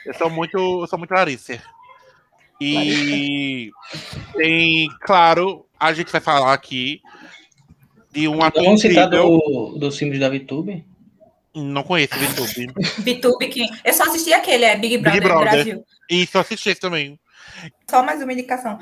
[0.07, 1.61] Eu sou muito, eu sou muito Larissa.
[2.61, 3.71] E
[4.35, 7.01] tem, claro, a gente vai falar aqui
[8.11, 10.85] de um ator Vamos citar do, do filme da VTube?
[11.55, 12.73] Não conheço o VTube.
[12.99, 13.67] VTube, que...
[13.85, 15.51] eu só assisti aquele, é Big Brother, Big Brother.
[15.51, 15.85] Brasil.
[16.11, 17.19] Isso, eu assisti esse também.
[17.89, 18.79] Só mais uma indicação.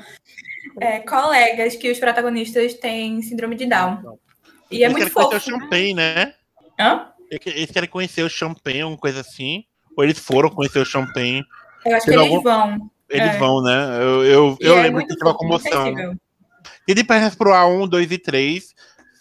[0.79, 4.17] É, colegas que os protagonistas têm síndrome de Down.
[4.69, 5.33] E é eles muito fofo.
[5.33, 6.33] Eles querem conhecer o Champagne, né?
[6.79, 7.11] Hã?
[7.29, 9.65] Eles querem conhecer o Champagne, uma coisa assim.
[9.95, 11.43] Ou eles foram conhecer o Champagne.
[11.85, 12.41] Eu acho que eles algum...
[12.41, 12.91] vão.
[13.09, 13.37] Eles é.
[13.37, 13.97] vão, né?
[13.99, 15.93] Eu, eu, eu é lembro que uma comoção.
[16.87, 18.75] E de pernas pro A1, 2 e 3,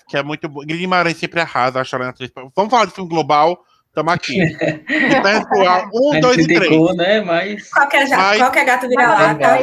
[0.08, 0.60] que é muito bom.
[0.64, 2.30] Guimarães sempre arrasa, acho ela atriz.
[2.54, 4.40] Vamos falar de filme global, estamos aqui.
[5.92, 6.96] um, dois e três.
[6.96, 7.20] Né?
[7.22, 7.70] Mas...
[7.70, 8.38] Qualquer, Mas...
[8.38, 9.58] qualquer gato vira lá, tá?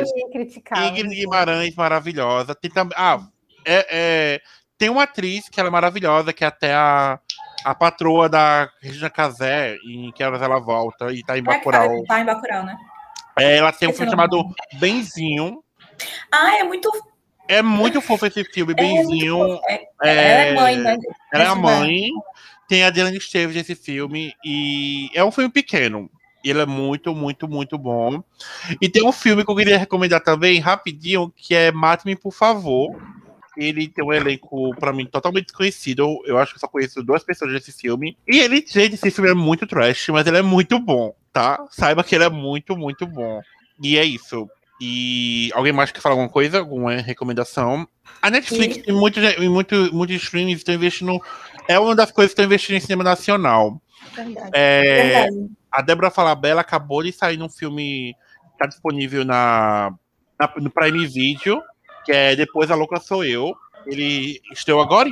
[0.88, 2.56] Ingrid Guimarães, maravilhosa.
[2.56, 2.98] Tem também.
[2.98, 3.20] Ah,
[3.66, 4.42] é, é,
[4.78, 7.20] tem uma atriz que ela é maravilhosa, que é até a,
[7.64, 12.04] a patroa da Regina Casé, em Que Horas Ela Volta, e tá em Bacurau.
[12.04, 12.76] É tá em Bacurau, né?
[13.38, 14.44] É, ela tem um filme chamado
[14.80, 15.64] Benzinho.
[16.32, 16.90] Ah, é muito
[17.48, 19.60] é muito fofo esse filme, Benzinho.
[19.68, 20.98] É, é, ela é mãe, né?
[21.32, 22.08] Ela é a mãe.
[22.68, 24.34] Tem a Diana Esteves nesse filme.
[24.44, 26.10] E é um filme pequeno.
[26.44, 28.24] E ele é muito, muito, muito bom.
[28.82, 32.96] E tem um filme que eu queria recomendar também, rapidinho, que é Mate-me, por favor.
[33.58, 36.22] Ele tem um elenco, para mim, totalmente desconhecido.
[36.26, 38.18] Eu acho que só conheço duas pessoas desse filme.
[38.28, 41.64] E ele, gente, esse filme é muito trash, mas ele é muito bom, tá?
[41.70, 43.42] Saiba que ele é muito, muito bom.
[43.82, 44.50] E é isso.
[44.82, 46.60] E alguém mais quer falar alguma coisa?
[46.60, 47.88] Alguma recomendação?
[48.22, 51.22] A Netflix e muitos muito, muito streams estão investindo.
[51.68, 53.82] É uma das coisas que estão investindo em cinema nacional.
[54.14, 54.50] Verdade.
[54.54, 55.52] É, Verdade.
[55.72, 58.16] A Débora Falabella acabou de sair num filme
[58.48, 59.94] que está disponível na,
[60.40, 61.62] na, no Prime Video,
[62.04, 63.56] que é Depois a Louca Sou Eu.
[63.86, 65.10] Ele estreou agora,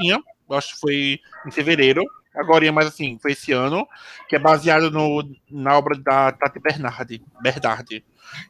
[0.52, 2.04] acho que foi em fevereiro,
[2.36, 3.88] agora, mas assim, foi esse ano,
[4.28, 7.22] que é baseado no, na obra da Tati Bernardi.
[7.42, 8.04] Bernardi.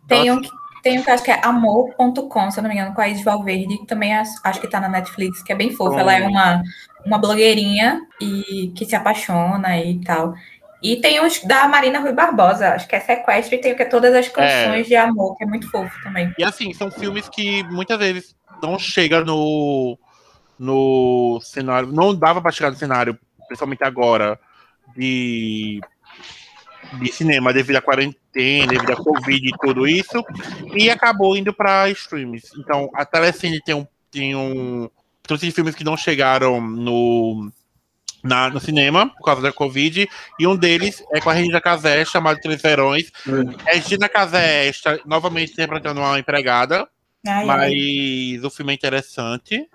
[0.07, 0.41] Tem então, um,
[0.83, 3.23] tem um que acho que é amor.com, se eu não me engano, com a Isis
[3.23, 5.99] Valverde, que também acho que tá na Netflix, que é bem fofa.
[5.99, 6.61] Ela é uma,
[7.05, 10.33] uma blogueirinha e que se apaixona e tal.
[10.81, 13.83] E tem os da Marina Rui Barbosa, acho que é Sequestro, e tem o que
[13.83, 14.89] é Todas as Canções é.
[14.89, 16.33] de Amor, que é muito fofo também.
[16.37, 19.97] E assim, são filmes que muitas vezes não chegam no,
[20.57, 23.17] no cenário, não dava para chegar no cenário,
[23.47, 24.39] principalmente agora,
[24.95, 25.81] de
[26.99, 30.23] de cinema devido à quarentena, devido à Covid e tudo isso,
[30.75, 32.49] e acabou indo para streams.
[32.57, 34.89] Então, a Telecine tem um, tem um
[35.23, 37.51] trouxe filmes que não chegaram no,
[38.23, 40.07] na, no cinema por causa da Covid,
[40.39, 43.11] e um deles é com a Regina Casé, chamado Três Verões.
[43.27, 43.53] Hum.
[43.65, 46.87] Regina Casé está novamente interpretando uma empregada,
[47.25, 48.39] ai, mas ai.
[48.43, 49.67] o filme é interessante.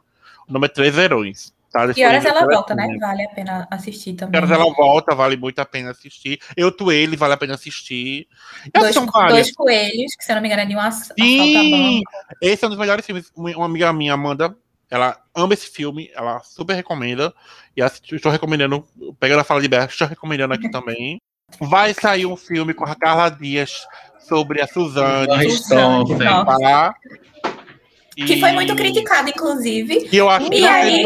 [0.48, 1.56] O nome é Três Verões.
[1.76, 2.96] Tá e horas ela volta, né?
[2.98, 4.40] Vale a pena assistir também.
[4.40, 6.38] horas ela volta, vale muito a pena assistir.
[6.56, 8.26] Eu, tu, ele, vale a pena assistir.
[8.72, 12.02] Dois, dois coelhos, que se eu não me engano é de uma Sim!
[12.40, 13.30] Esse é um dos melhores filmes.
[13.36, 14.56] Uma amiga minha, Amanda,
[14.90, 17.34] ela ama esse filme, ela super recomenda.
[17.76, 18.86] E estou recomendando,
[19.18, 21.20] pegando a fala de Berto, estou recomendando aqui também.
[21.60, 23.86] Vai sair um filme com a Carla Dias
[24.18, 25.50] sobre a Suzane.
[25.50, 26.18] Suzane.
[26.18, 26.94] Tá?
[28.16, 30.08] Que foi muito criticado, inclusive.
[30.10, 31.04] E eu acho que e aí,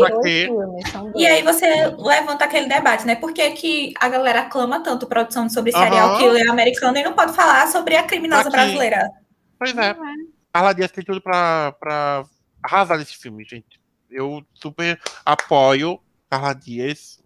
[1.17, 1.67] E aí você
[1.99, 3.17] levanta aquele debate, né?
[3.17, 6.19] Por que, que a galera aclama tanto produção sobre serial uhum.
[6.19, 8.51] killer americano e não pode falar sobre a criminosa Aqui.
[8.53, 9.11] brasileira?
[9.59, 9.93] Pois é.
[9.93, 10.29] Uhum.
[10.53, 12.25] Carla Dias tem tudo pra, pra
[12.63, 13.81] arrasar nesse filme, gente.
[14.11, 17.21] Eu super apoio Carla Dias.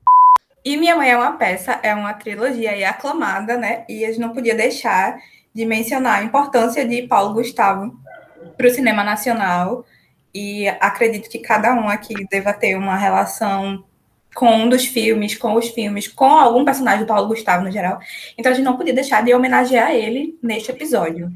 [0.64, 3.85] E Minha Mãe é uma peça, é uma trilogia aí aclamada, né?
[3.89, 5.18] E a gente não podia deixar
[5.55, 7.99] de mencionar a importância de Paulo Gustavo
[8.57, 9.85] para o cinema nacional
[10.35, 13.85] e acredito que cada um aqui deva ter uma relação
[14.35, 18.01] com um dos filmes, com os filmes, com algum personagem do Paulo Gustavo no geral.
[18.37, 21.32] Então a gente não podia deixar de homenagear ele neste episódio.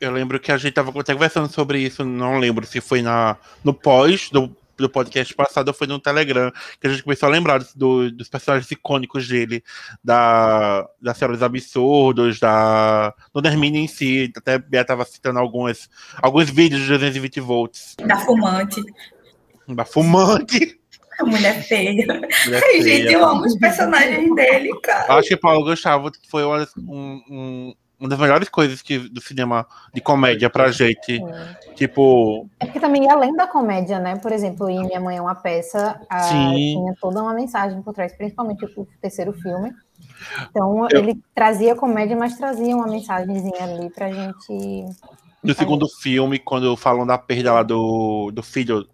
[0.00, 3.72] Eu lembro que a gente estava conversando sobre isso, não lembro se foi na, no
[3.72, 8.10] pós do do podcast passado foi no Telegram, que a gente começou a lembrar do,
[8.10, 9.64] dos personagens icônicos dele,
[10.04, 15.88] da, da Senhora dos Absurdos, da Dona em si, até Bia estava citando algumas,
[16.20, 17.96] alguns vídeos de 220 volts.
[18.04, 18.82] Da Fumante.
[19.68, 20.78] Da Fumante.
[21.18, 22.06] A mulher feia.
[22.44, 22.82] Mulher feia.
[22.82, 25.14] Gente, eu amo os personagens dele, cara.
[25.14, 30.00] Acho que Paulo Gustavo foi um, um uma das melhores coisas que, do cinema de
[30.00, 31.22] comédia pra gente.
[31.22, 31.72] É.
[31.74, 32.48] Tipo.
[32.60, 34.16] É porque também, além da comédia, né?
[34.16, 38.14] Por exemplo, em Minha Mãe é uma peça, a, tinha toda uma mensagem por trás,
[38.16, 39.72] principalmente o terceiro filme.
[40.50, 41.00] Então, Eu...
[41.00, 44.86] ele trazia comédia, mas trazia uma mensagenzinha ali pra gente.
[45.42, 48.86] No segundo filme, quando falam da perda lá do, do filho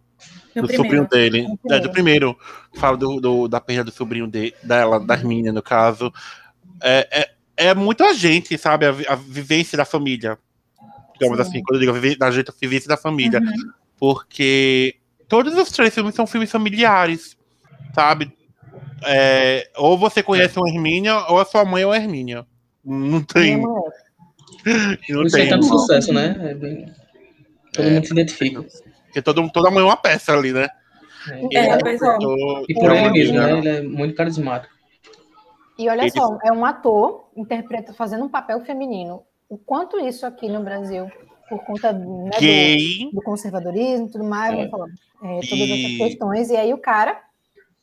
[0.54, 1.46] do sobrinho dele.
[1.70, 2.36] É, do primeiro.
[2.74, 6.12] Fala do, do, da perda do sobrinho de, dela, da Hermínia, no caso.
[6.82, 7.30] É, é,
[7.68, 8.86] é muito a gente, sabe?
[8.86, 10.38] A, a vivência da família.
[11.14, 11.42] Digamos Sim.
[11.42, 13.40] assim, quando eu digo a vivência, a vivência da família.
[13.40, 13.72] Uhum.
[13.98, 14.96] Porque
[15.28, 17.36] todos os três filmes são filmes familiares,
[17.94, 18.32] sabe?
[19.04, 22.46] É, ou você conhece uma Hermínia, ou a sua mãe é uma Hermínia.
[22.84, 23.60] Não tem.
[23.60, 25.46] Não Isso tem.
[25.46, 26.36] é tanto sucesso, né?
[26.40, 26.92] É bem...
[27.72, 28.64] Todo é, mundo se identifica.
[29.06, 30.68] Porque todo, toda mãe é uma peça ali, né?
[31.52, 31.78] É, é, é.
[32.68, 33.58] E por ele mesmo, né?
[33.58, 34.72] Ele é muito carismático.
[35.78, 36.10] E olha Ele...
[36.10, 39.22] só, é um ator interpreta fazendo um papel feminino.
[39.48, 41.10] O quanto isso aqui no Brasil,
[41.48, 44.62] por conta né, do, do, conservadorismo e tudo mais, é.
[44.64, 45.72] é, todas e...
[45.72, 46.50] essas questões.
[46.50, 47.20] E aí o cara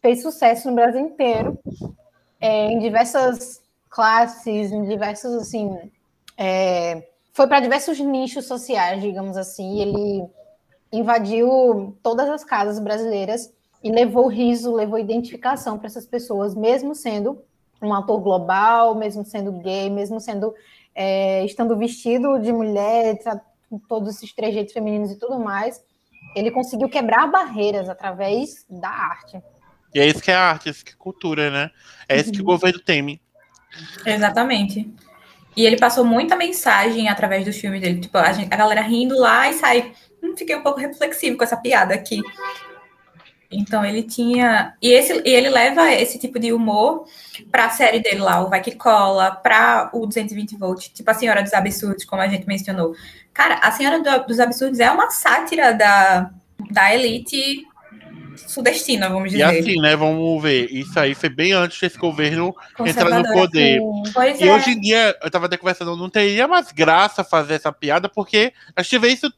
[0.02, 1.58] fez sucesso no Brasil inteiro,
[2.40, 5.78] é, em diversas classes, em diversos, assim,
[6.38, 10.26] é, foi para diversos nichos sociais, digamos assim, ele
[10.92, 17.42] invadiu todas as casas brasileiras e levou riso, levou identificação para essas pessoas, mesmo sendo
[17.82, 20.54] um ator global, mesmo sendo gay, mesmo sendo
[20.94, 23.18] é, estando vestido de mulher,
[23.70, 25.82] com todos esses trejeitos femininos e tudo mais,
[26.36, 29.42] ele conseguiu quebrar barreiras através da arte.
[29.94, 31.72] E é isso que é arte, é isso que é cultura, né?
[32.08, 32.48] É isso que o uhum.
[32.48, 33.22] governo teme.
[34.06, 34.92] Exatamente.
[35.56, 38.00] E ele passou muita mensagem através dos filmes dele.
[38.00, 39.92] Tipo, a, gente, a galera rindo lá e sai.
[40.22, 42.22] Hum, fiquei um pouco reflexivo com essa piada aqui.
[43.52, 44.76] Então ele tinha.
[44.82, 47.06] E, esse, e ele leva esse tipo de humor
[47.52, 51.14] para a série dele lá, o Vai Que Cola, para o 220 Volt, tipo a
[51.14, 52.94] Senhora dos Absurdos, como a gente mencionou.
[53.34, 56.30] Cara, a Senhora dos Absurdos é uma sátira da,
[56.70, 57.66] da elite
[58.36, 59.40] sudestina, vamos dizer.
[59.40, 63.80] E assim, né, vamos ver, isso aí foi bem antes desse governo entrar no poder.
[64.40, 64.54] e é.
[64.54, 68.54] hoje em dia, eu tava até conversando, não teria mais graça fazer essa piada, porque
[68.76, 69.32] a gente vê isso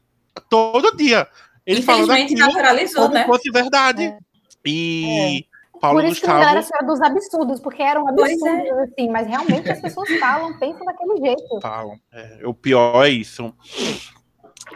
[0.50, 1.28] todo dia.
[1.72, 3.26] Ele falando aquilo naturalizou, como né?
[3.26, 4.04] fosse verdade.
[4.04, 4.18] É.
[4.66, 5.80] E é.
[5.80, 6.40] Paulo Por isso Gustavo...
[6.40, 8.84] que não era a dos absurdos, porque eram absurdos, é.
[8.84, 11.60] assim, mas realmente as pessoas falam, pensam daquele jeito.
[11.60, 12.00] Falam.
[12.14, 13.54] É, o pior é isso.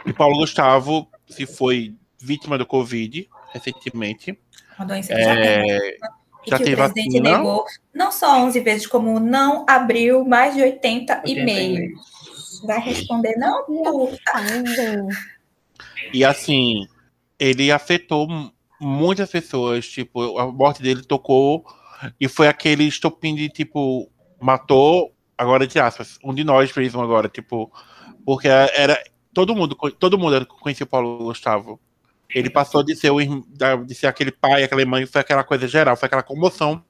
[0.04, 4.38] E Paulo Gustavo se foi vítima do Covid recentemente.
[4.76, 5.24] Uma doença que é...
[5.24, 5.96] já tem.
[6.46, 7.38] E que o presidente vacina.
[7.38, 12.00] negou não só 11 vezes, como não abriu mais de 80, 80 e-mails.
[12.64, 14.18] Vai responder, não, puta.
[16.12, 16.86] E assim,
[17.38, 18.28] ele afetou
[18.80, 21.64] muitas pessoas, tipo, a morte dele tocou
[22.20, 27.28] e foi aquele estopim de tipo, matou, agora de aspas, um de nós mesmo agora,
[27.28, 27.72] tipo,
[28.24, 31.80] porque era todo mundo, todo mundo conhecia o Paulo Gustavo.
[32.34, 33.18] Ele passou de ser o
[33.84, 36.82] de ser aquele pai, aquela mãe, foi aquela coisa geral, foi aquela comoção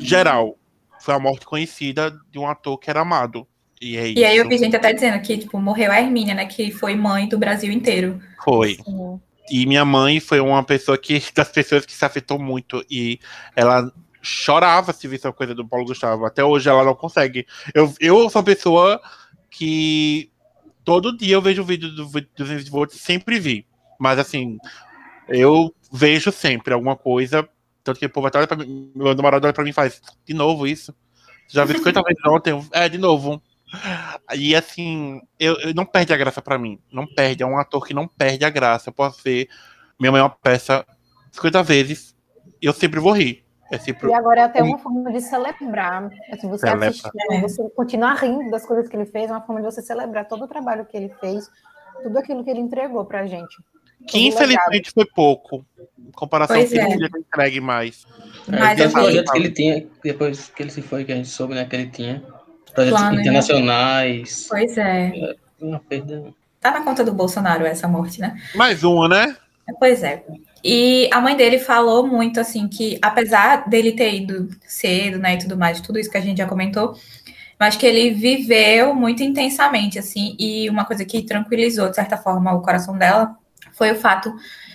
[0.00, 0.56] geral.
[1.00, 3.46] Foi a morte conhecida de um ator que era amado.
[3.80, 6.46] E, é e aí eu vi gente até dizendo que, tipo, morreu a Hermínia, né?
[6.46, 8.20] Que foi mãe do Brasil inteiro.
[8.42, 8.78] Foi.
[8.84, 9.20] Sim.
[9.50, 12.84] E minha mãe foi uma pessoa que, das pessoas que se afetou muito.
[12.90, 13.18] E
[13.54, 16.24] ela chorava se visse a coisa do Paulo Gustavo.
[16.24, 17.46] Até hoje ela não consegue.
[17.74, 19.00] Eu, eu sou uma pessoa
[19.50, 20.30] que
[20.84, 23.66] todo dia eu vejo o vídeo do, do Volts, sempre vi.
[23.98, 24.58] Mas assim,
[25.28, 27.48] eu vejo sempre alguma coisa.
[27.82, 30.32] Tanto que o povo até pra mim, meu namorado olha pra mim e faz, de
[30.32, 30.94] novo isso.
[31.48, 32.68] Já vi 50 vezes ontem.
[32.72, 33.42] É, de novo.
[34.36, 36.78] E assim, eu, eu, não perde a graça para mim.
[36.92, 37.42] Não perde.
[37.42, 38.88] É um ator que não perde a graça.
[38.88, 39.48] Eu posso ver
[39.98, 40.84] minha maior peça
[41.32, 42.16] 50 vezes
[42.60, 43.44] e eu sempre vou rir.
[43.72, 44.08] É sempre...
[44.08, 46.10] E agora é até uma forma de celebrar.
[46.30, 46.88] Assim, você Celebra.
[46.88, 47.40] assistir, né?
[47.40, 50.44] você continuar rindo das coisas que ele fez, é uma forma de você celebrar todo
[50.44, 51.50] o trabalho que ele fez,
[52.02, 53.56] tudo aquilo que ele entregou pra gente.
[54.06, 55.64] Que infelizmente foi pouco.
[55.98, 56.92] Em comparação pois com é.
[56.92, 58.06] ele entregue mais.
[58.46, 61.54] Mas é, projetos que ele tinha, depois que ele se foi, que a gente soube,
[61.54, 62.22] né, que ele tinha
[62.74, 63.22] projetos Plano, né?
[63.22, 64.42] internacionais.
[64.42, 64.46] Né?
[64.48, 65.12] Pois é.
[65.14, 65.36] é.
[65.60, 66.24] Uma perda.
[66.60, 68.40] Tá na conta do Bolsonaro essa morte, né?
[68.54, 69.36] Mais uma, né?
[69.78, 70.24] Pois é.
[70.62, 75.38] E a mãe dele falou muito assim que, apesar dele ter ido cedo, né, e
[75.38, 76.96] tudo mais, tudo isso que a gente já comentou,
[77.58, 82.52] mas que ele viveu muito intensamente, assim, e uma coisa que tranquilizou, de certa forma,
[82.54, 83.36] o coração dela
[83.72, 84.34] foi o fato,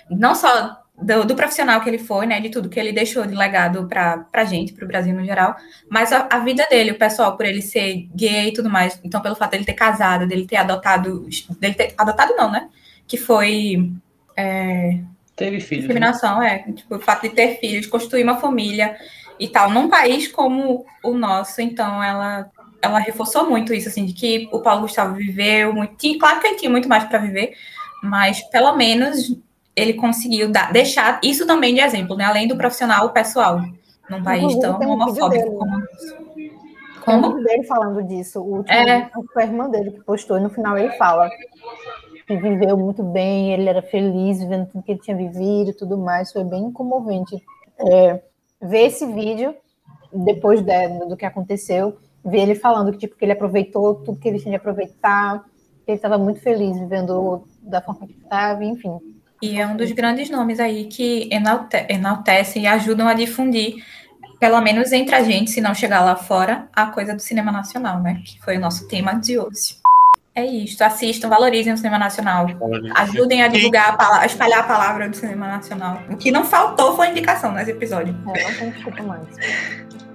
[0.09, 3.35] não só do, do, profissional que ele foi, né, de tudo que ele deixou de
[3.35, 5.55] legado para a gente, para o Brasil no geral,
[5.89, 9.21] mas a, a, vida dele, o pessoal, por ele ser gay e tudo mais, então
[9.21, 11.27] pelo fato dele ter casado, dele ter adotado,
[11.59, 12.69] dele ter adotado não, né,
[13.07, 13.91] que foi
[14.35, 14.99] é,
[15.35, 16.63] teve filho, discriminação, né?
[16.67, 18.97] é, tipo, o fato de ter filhos, construir uma família
[19.39, 22.49] e tal, num país como o nosso, então ela
[22.81, 26.47] ela reforçou muito isso, assim, de que o Paulo Gustavo viveu muito, tinha, claro que
[26.47, 27.53] ele tinha muito mais para viver,
[28.01, 29.37] mas pelo menos
[29.79, 32.25] ele conseguiu dar, deixar isso também de exemplo, né?
[32.25, 33.61] Além do profissional, o pessoal,
[34.09, 35.81] num país tão um homofóbico como
[37.09, 37.33] como?
[37.33, 38.39] Tem um dele falando disso.
[38.39, 39.09] O último é.
[39.33, 41.29] foi a irmã dele que postou, e no final ele fala
[42.27, 45.97] que viveu muito bem, ele era feliz vendo tudo que ele tinha vivido e tudo
[45.97, 46.31] mais.
[46.31, 47.43] Foi bem comovente
[47.79, 48.21] é,
[48.61, 49.55] ver esse vídeo
[50.13, 54.27] depois de, do que aconteceu, ver ele falando que, tipo, que ele aproveitou tudo que
[54.27, 55.43] ele tinha de aproveitar,
[55.85, 58.99] que ele estava muito feliz vivendo da forma que estava, enfim.
[59.41, 63.83] E é um dos grandes nomes aí que enalte enaltecem e ajudam a difundir,
[64.39, 68.01] pelo menos entre a gente, se não chegar lá fora, a coisa do cinema nacional,
[68.01, 68.21] né?
[68.25, 69.79] Que foi o nosso tema de hoje.
[70.35, 70.81] É isso.
[70.83, 72.47] Assistam, valorizem o cinema nacional.
[72.95, 76.01] Ajudem a divulgar, a, a espalhar a palavra do cinema nacional.
[76.09, 78.15] O que não faltou foi indicação nesse episódio.
[78.35, 79.25] É, não tem desculpa mais.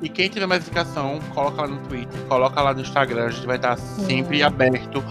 [0.00, 3.26] E quem tiver mais indicação, coloca lá no Twitter, coloca lá no Instagram.
[3.26, 5.04] A gente vai estar sempre aberto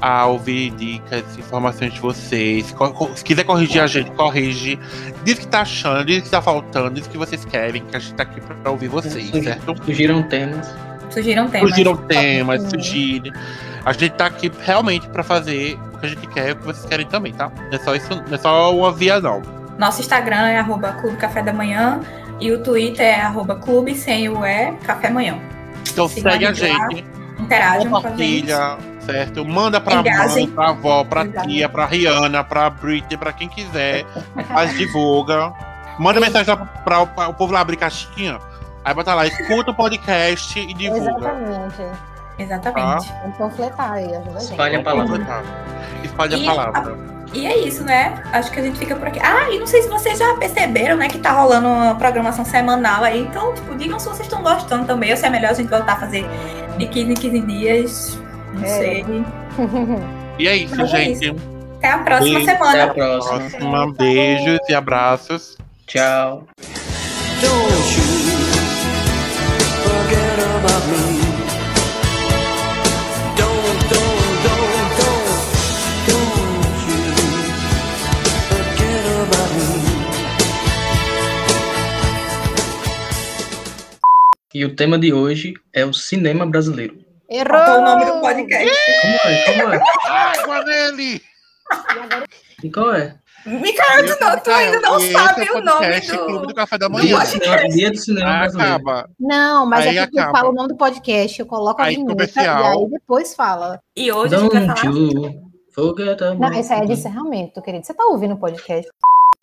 [0.00, 2.74] a ouvir dicas, informações de vocês.
[3.16, 4.78] Se quiser corrigir a gente, corrige.
[5.24, 7.82] Diz o que tá achando, diz o que tá faltando, diz o que vocês querem,
[7.84, 9.74] que a gente tá aqui pra ouvir vocês, Sugi- certo?
[9.84, 10.72] Surgiram temas.
[11.10, 11.68] Surgiram temas.
[11.68, 12.68] Surgiram temas, Sim.
[12.70, 13.32] surgirem.
[13.84, 16.64] A gente tá aqui realmente pra fazer o que a gente quer e o que
[16.66, 17.50] vocês querem também, tá?
[17.56, 19.40] Não é só isso, não é só uma via, não.
[19.78, 22.00] Nosso Instagram é arroba Clube Café da Manhã
[22.40, 25.38] e o Twitter é arroba Clube sem o E Café Manhã.
[25.90, 26.88] Então segue a gente lá.
[26.90, 27.04] gente,
[27.40, 28.52] Interajam com a gente.
[29.08, 29.44] Certo?
[29.44, 30.46] Manda pra Engajem.
[30.46, 31.48] mãe, pra avó, pra Exato.
[31.48, 34.04] tia, pra Rihanna, pra Britney, pra quem quiser.
[34.52, 35.52] Faz divulga.
[35.98, 36.54] Manda mensagem
[36.84, 38.38] pra, pra o povo lá abrir caixinha.
[38.84, 41.10] Aí bota lá, escuta o podcast e divulga.
[41.10, 41.82] Exatamente.
[42.38, 43.12] Exatamente.
[43.22, 44.50] Vamos panfletar aí, ajuda a gente.
[44.52, 45.42] Espalha a palavra.
[46.04, 46.98] Espalhe a E palavra.
[47.34, 48.22] E é isso, né?
[48.32, 49.18] Acho que a gente fica por aqui.
[49.20, 53.02] Ah, e não sei se vocês já perceberam, né, que tá rolando uma programação semanal
[53.04, 53.20] aí.
[53.20, 55.92] Então, tipo, digam se vocês estão gostando também, ou se é melhor a gente voltar
[55.94, 56.24] a fazer
[56.78, 58.18] de 15 em 15 dias.
[58.58, 58.68] Não É.
[58.78, 59.04] sei.
[60.38, 61.36] E é isso, Mas é gente.
[61.78, 62.50] Até a próxima Beijo.
[62.50, 62.94] Até a semana.
[62.94, 63.38] próxima.
[63.50, 63.92] Próxima.
[63.94, 65.56] Beijos e abraços.
[65.86, 66.46] Tchau.
[84.54, 86.96] E o tema de hoje é o cinema brasileiro.
[87.30, 87.58] Errou!
[87.58, 88.76] Faltou o nome do podcast.
[89.02, 89.44] Como é?
[89.62, 89.80] Como é?
[90.08, 91.20] Água nele!
[92.64, 93.14] E qual é?
[93.46, 96.54] Micael, tu, não, tu ainda não Esse sabe é o nome podcast Clube do do.
[96.54, 97.18] Café da Manhã.
[97.20, 98.74] do cinema, dia do cinema Ah, brasileiro.
[98.74, 99.10] acaba.
[99.18, 100.38] Não, mas Aí é que tu acaba.
[100.38, 102.72] fala o nome do podcast, eu coloco a Aí vinheta comercial.
[102.74, 103.80] e aí depois fala.
[103.96, 104.94] E hoje a gente vai Don't falar.
[104.94, 106.94] you forget about Não, isso aí é de me.
[106.94, 107.86] encerramento, querido.
[107.86, 108.90] Você tá ouvindo o podcast?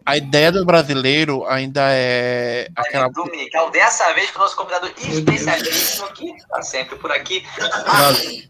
[0.06, 3.10] A ideia do brasileiro ainda é aquela.
[3.10, 7.44] Dominical, dessa vez com o nosso convidado especialíssimo que está sempre por aqui.
[7.88, 8.44] Valeu.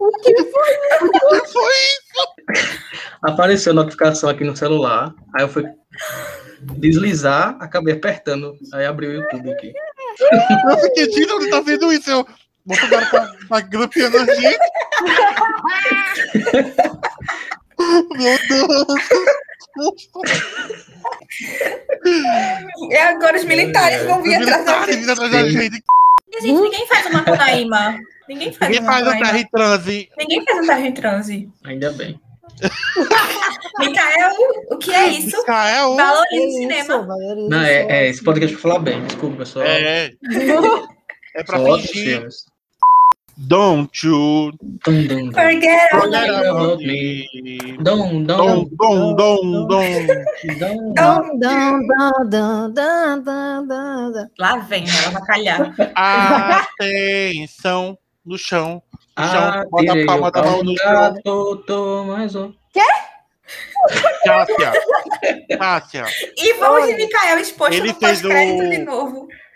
[0.00, 0.74] O que foi?
[3.22, 5.14] Apareceu a notificação aqui no celular.
[5.34, 5.64] Aí eu fui
[6.60, 8.56] deslizar, acabei apertando.
[8.72, 9.72] Aí abriu o YouTube aqui.
[10.68, 12.10] Eu fiquei tiro, ele tá vendo isso.
[12.10, 12.26] Eu...
[12.66, 14.58] Bolsonaro tá, tá grampeando a gente.
[17.78, 18.86] Meu Deus.
[22.90, 24.96] E agora os militares vão vir atrás da gente.
[24.98, 25.82] vindo atrás da gente.
[26.32, 27.98] E, gente, ninguém faz uma Conaíma.
[28.28, 30.08] Ninguém faz Ninguém uma faz em transe.
[30.18, 31.48] Ninguém faz um em transe.
[31.64, 32.20] Ainda bem.
[33.80, 34.32] Micael,
[34.70, 35.36] o que é isso?
[35.36, 35.96] Israel.
[35.96, 37.02] Valoriza o cinema.
[37.06, 37.66] valoriza Não, isso.
[37.70, 39.04] é, é esse podcast pra falar bem.
[39.06, 39.66] Desculpa, pessoal.
[39.66, 40.12] É.
[41.36, 42.28] É pra Só outros fingir.
[43.36, 44.52] Don't you.
[44.84, 47.28] Forget about me.
[47.82, 49.66] Dum, dum, dum, dum, dum,
[52.74, 54.28] dum, dum.
[54.38, 55.74] Lá vem, ela vai calhar.
[56.76, 58.80] Atenção no chão.
[59.18, 59.42] No chão.
[59.42, 61.14] Ah, Bota a palma da mão no chão.
[61.24, 62.52] tô, tô, mais um.
[64.24, 64.72] Cássia.
[65.58, 66.04] Cássia.
[66.36, 69.28] E vamos de Micael exposto Ele no pós-crédito de novo.